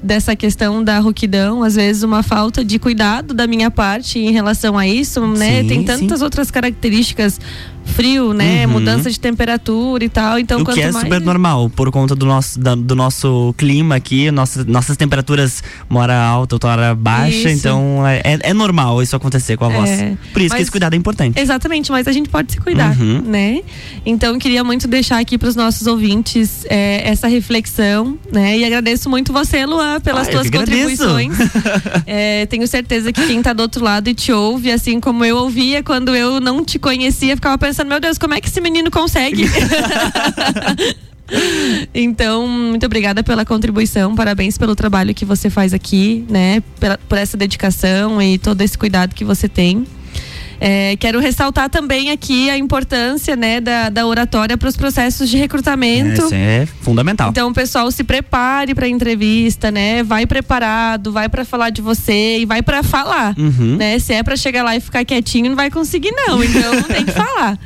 Dessa 0.02 0.34
questão 0.34 0.82
da 0.82 0.98
rouquidão, 0.98 1.62
às 1.62 1.76
vezes 1.76 2.02
uma 2.02 2.24
falta 2.24 2.64
de 2.64 2.78
cuidado 2.80 3.32
da 3.32 3.46
minha 3.46 3.70
parte 3.70 4.18
em 4.18 4.32
relação 4.32 4.76
a 4.76 4.86
isso, 4.86 5.24
né? 5.28 5.62
Sim, 5.62 5.68
Tem 5.68 5.84
tantas 5.84 6.18
sim. 6.18 6.24
outras 6.24 6.50
características, 6.50 7.40
frio, 7.86 8.32
né? 8.32 8.66
Uhum. 8.66 8.72
Mudança 8.74 9.10
de 9.10 9.18
temperatura 9.18 10.04
e 10.04 10.08
tal. 10.08 10.38
Então, 10.38 10.60
o 10.60 10.64
quanto 10.64 10.74
que 10.74 10.82
é 10.82 10.90
mais 10.92 11.04
super 11.04 11.20
normal, 11.20 11.70
por 11.70 11.90
conta 11.90 12.14
do 12.14 12.26
nosso, 12.26 12.58
da- 12.58 12.74
do 12.74 12.94
nosso 12.94 13.54
clima 13.56 13.94
aqui, 13.96 14.30
nossas, 14.30 14.64
nossas 14.66 14.96
temperaturas, 14.96 15.62
uma 15.88 16.00
hora 16.00 16.16
alta, 16.18 16.54
outra 16.56 16.70
hora 16.70 16.94
baixa, 16.94 17.36
Isso. 17.36 17.48
então 17.48 18.06
é, 18.06 18.20
é- 18.24 18.50
é 18.50 18.54
normal 18.54 19.02
isso 19.02 19.14
acontecer 19.16 19.56
com 19.56 19.64
a 19.64 19.68
voz. 19.68 19.90
É, 19.90 20.16
Por 20.32 20.40
isso 20.42 20.48
que 20.50 20.54
mas- 20.54 20.62
esse 20.62 20.70
cuidado 20.70 20.94
é 20.94 20.96
importante. 20.96 21.38
Exatamente, 21.40 21.90
mas 21.90 22.06
a 22.06 22.12
gente 22.12 22.28
pode 22.28 22.52
se 22.52 22.58
cuidar, 22.60 22.96
Uhum. 23.00 23.22
né? 23.22 23.62
Então 24.04 24.34
eu 24.34 24.38
queria 24.38 24.62
muito 24.62 24.86
deixar 24.88 25.18
aqui 25.18 25.38
para 25.38 25.48
os 25.48 25.56
nossos 25.56 25.86
ouvintes 25.86 26.66
é, 26.68 27.08
essa 27.08 27.28
reflexão, 27.28 28.18
né? 28.32 28.58
E 28.58 28.64
agradeço 28.64 29.08
muito 29.08 29.32
você, 29.32 29.64
Luan, 29.64 30.00
pelas 30.00 30.28
Ah, 30.28 30.30
tuas 30.32 30.50
que 30.50 30.58
contribuições. 30.58 31.32
É, 32.06 32.46
tenho 32.46 32.66
certeza 32.68 33.12
que 33.12 33.26
quem 33.26 33.42
tá 33.42 33.52
do 33.52 33.60
outro 33.62 33.82
lado 33.82 34.08
e 34.08 34.14
te 34.14 34.32
ouve, 34.32 34.70
assim 34.70 35.00
como 35.00 35.24
eu 35.24 35.36
ouvia 35.36 35.82
quando 35.82 36.14
eu 36.14 36.40
não 36.40 36.64
te 36.64 36.78
conhecia, 36.78 37.34
ficava 37.36 37.56
pensando, 37.58 37.75
meu 37.84 38.00
Deus, 38.00 38.18
como 38.18 38.34
é 38.34 38.40
que 38.40 38.48
esse 38.48 38.60
menino 38.60 38.90
consegue? 38.90 39.44
Então, 41.92 42.46
muito 42.46 42.86
obrigada 42.86 43.22
pela 43.24 43.44
contribuição, 43.44 44.14
parabéns 44.14 44.56
pelo 44.56 44.76
trabalho 44.76 45.12
que 45.12 45.24
você 45.24 45.50
faz 45.50 45.74
aqui, 45.74 46.24
né? 46.30 46.62
Pela- 46.78 46.98
por 47.08 47.18
essa 47.18 47.36
dedicação 47.36 48.22
e 48.22 48.38
todo 48.38 48.60
esse 48.62 48.78
cuidado 48.78 49.12
que 49.12 49.24
você 49.24 49.48
tem. 49.48 49.84
É, 50.60 50.96
quero 50.96 51.20
ressaltar 51.20 51.68
também 51.68 52.10
aqui 52.10 52.48
a 52.48 52.56
importância 52.56 53.36
né, 53.36 53.60
da, 53.60 53.88
da 53.90 54.06
oratória 54.06 54.56
para 54.56 54.68
os 54.68 54.76
processos 54.76 55.28
de 55.28 55.36
recrutamento. 55.36 56.22
Isso 56.22 56.34
é 56.34 56.66
fundamental. 56.80 57.30
Então, 57.30 57.48
o 57.50 57.54
pessoal 57.54 57.90
se 57.90 58.02
prepare 58.04 58.74
para 58.74 58.86
a 58.86 58.88
entrevista, 58.88 59.70
né? 59.70 60.02
Vai 60.02 60.26
preparado, 60.26 61.12
vai 61.12 61.28
para 61.28 61.44
falar 61.44 61.70
de 61.70 61.82
você 61.82 62.38
e 62.38 62.46
vai 62.46 62.62
para 62.62 62.82
falar, 62.82 63.34
Uhum. 63.38 63.76
né? 63.76 63.98
Se 63.98 64.12
é 64.14 64.22
para 64.22 64.36
chegar 64.36 64.62
lá 64.62 64.74
e 64.76 64.80
ficar 64.80 65.04
quietinho, 65.04 65.48
não 65.50 65.56
vai 65.56 65.70
conseguir 65.70 66.12
não. 66.12 66.42
Então, 66.42 66.82
tem 66.84 67.04
que 67.04 67.12
falar. 67.12 67.58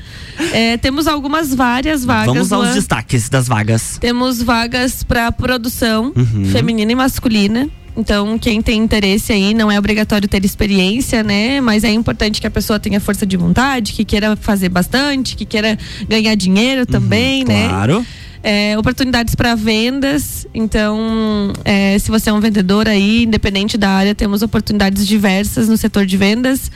É, 0.53 0.76
temos 0.79 1.07
algumas 1.07 1.55
várias 1.55 2.05
vagas. 2.05 2.26
Vamos 2.35 2.53
aos 2.53 2.64
Luan. 2.66 2.74
destaques 2.74 3.29
das 3.29 3.46
vagas. 3.46 3.98
Temos 4.00 4.42
vagas 4.42 5.03
para 5.05 5.31
produção 5.31 6.12
Uhum. 6.16 6.46
feminina 6.50 6.92
e 6.92 6.94
masculina. 6.94 7.68
Então, 8.01 8.39
quem 8.39 8.63
tem 8.63 8.81
interesse 8.81 9.31
aí, 9.31 9.53
não 9.53 9.71
é 9.71 9.79
obrigatório 9.79 10.27
ter 10.27 10.43
experiência, 10.43 11.23
né? 11.23 11.61
Mas 11.61 11.85
é 11.85 11.93
importante 11.93 12.41
que 12.41 12.47
a 12.47 12.51
pessoa 12.51 12.81
tenha 12.81 12.99
força 12.99 13.27
de 13.27 13.37
vontade, 13.37 13.93
que 13.93 14.07
queira 14.07 14.35
fazer 14.37 14.71
bastante, 14.71 15.37
que 15.37 15.45
queira 15.45 15.79
ganhar 16.09 16.35
dinheiro 16.35 16.87
também, 16.87 17.45
né? 17.45 17.69
Claro. 17.69 18.07
É, 18.43 18.79
oportunidades 18.79 19.35
para 19.35 19.55
vendas. 19.55 20.47
Então, 20.55 21.53
é, 21.63 21.99
se 21.99 22.11
você 22.11 22.31
é 22.31 22.33
um 22.33 22.41
vendedor 22.41 22.89
aí, 22.89 23.25
independente 23.25 23.77
da 23.77 23.91
área, 23.91 24.15
temos 24.15 24.41
oportunidades 24.41 25.07
diversas 25.07 25.69
no 25.69 25.77
setor 25.77 26.07
de 26.07 26.17
vendas. 26.17 26.71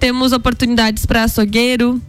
Temos 0.00 0.32
oportunidades 0.32 1.04
para 1.04 1.24
açougueiro, 1.24 2.00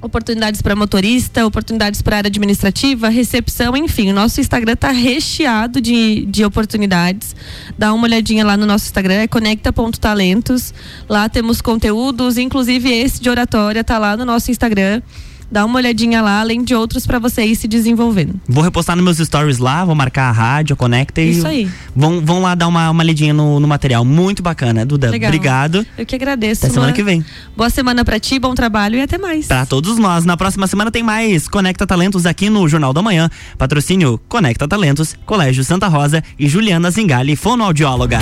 oportunidades 0.00 0.62
para 0.62 0.76
motorista, 0.76 1.46
oportunidades 1.46 2.02
para 2.02 2.18
área 2.18 2.28
administrativa, 2.28 3.08
recepção, 3.08 3.76
enfim. 3.76 4.10
O 4.10 4.14
nosso 4.14 4.40
Instagram 4.40 4.76
tá 4.76 4.90
recheado 4.90 5.80
de, 5.80 6.24
de 6.26 6.44
oportunidades. 6.44 7.34
Dá 7.76 7.92
uma 7.92 8.04
olhadinha 8.04 8.44
lá 8.44 8.56
no 8.56 8.66
nosso 8.66 8.86
Instagram, 8.86 9.14
é 9.14 9.28
conecta.talentos. 9.28 10.72
Lá 11.08 11.28
temos 11.28 11.60
conteúdos, 11.60 12.38
inclusive 12.38 12.90
esse 12.90 13.20
de 13.20 13.28
oratória 13.28 13.82
tá 13.82 13.98
lá 13.98 14.16
no 14.16 14.24
nosso 14.24 14.50
Instagram. 14.50 15.02
Dá 15.50 15.64
uma 15.64 15.76
olhadinha 15.78 16.20
lá, 16.20 16.40
além 16.40 16.62
de 16.62 16.74
outros 16.74 17.06
para 17.06 17.18
você 17.18 17.44
ir 17.44 17.56
se 17.56 17.66
desenvolvendo. 17.66 18.34
Vou 18.46 18.62
repostar 18.62 18.94
nos 18.96 19.04
meus 19.04 19.18
stories 19.18 19.58
lá, 19.58 19.84
vou 19.84 19.94
marcar 19.94 20.28
a 20.28 20.32
rádio, 20.32 20.76
Conecta 20.76 21.20
e. 21.20 21.30
Isso 21.30 21.46
aí. 21.46 21.68
Vão, 21.96 22.20
vão 22.20 22.42
lá 22.42 22.54
dar 22.54 22.68
uma, 22.68 22.90
uma 22.90 23.02
lidinha 23.02 23.32
no, 23.32 23.58
no 23.58 23.66
material. 23.66 24.04
Muito 24.04 24.42
bacana, 24.42 24.84
Duda. 24.84 25.10
Legal. 25.10 25.28
Obrigado. 25.30 25.86
Eu 25.96 26.04
que 26.04 26.14
agradeço. 26.14 26.64
Até 26.66 26.74
semana 26.74 26.88
Luan. 26.88 26.96
que 26.96 27.02
vem. 27.02 27.24
Boa 27.56 27.70
semana 27.70 28.04
para 28.04 28.20
ti, 28.20 28.38
bom 28.38 28.54
trabalho 28.54 28.96
e 28.96 29.00
até 29.00 29.16
mais. 29.16 29.46
Pra 29.46 29.64
todos 29.64 29.98
nós. 29.98 30.24
Na 30.24 30.36
próxima 30.36 30.66
semana 30.66 30.90
tem 30.90 31.02
mais 31.02 31.48
Conecta 31.48 31.86
Talentos 31.86 32.26
aqui 32.26 32.50
no 32.50 32.68
Jornal 32.68 32.92
da 32.92 33.02
Manhã. 33.02 33.30
Patrocínio 33.56 34.20
Conecta 34.28 34.68
Talentos, 34.68 35.16
Colégio 35.24 35.64
Santa 35.64 35.88
Rosa 35.88 36.22
e 36.38 36.48
Juliana 36.48 36.90
Zingali, 36.90 37.36
fonoaudióloga. 37.36 38.18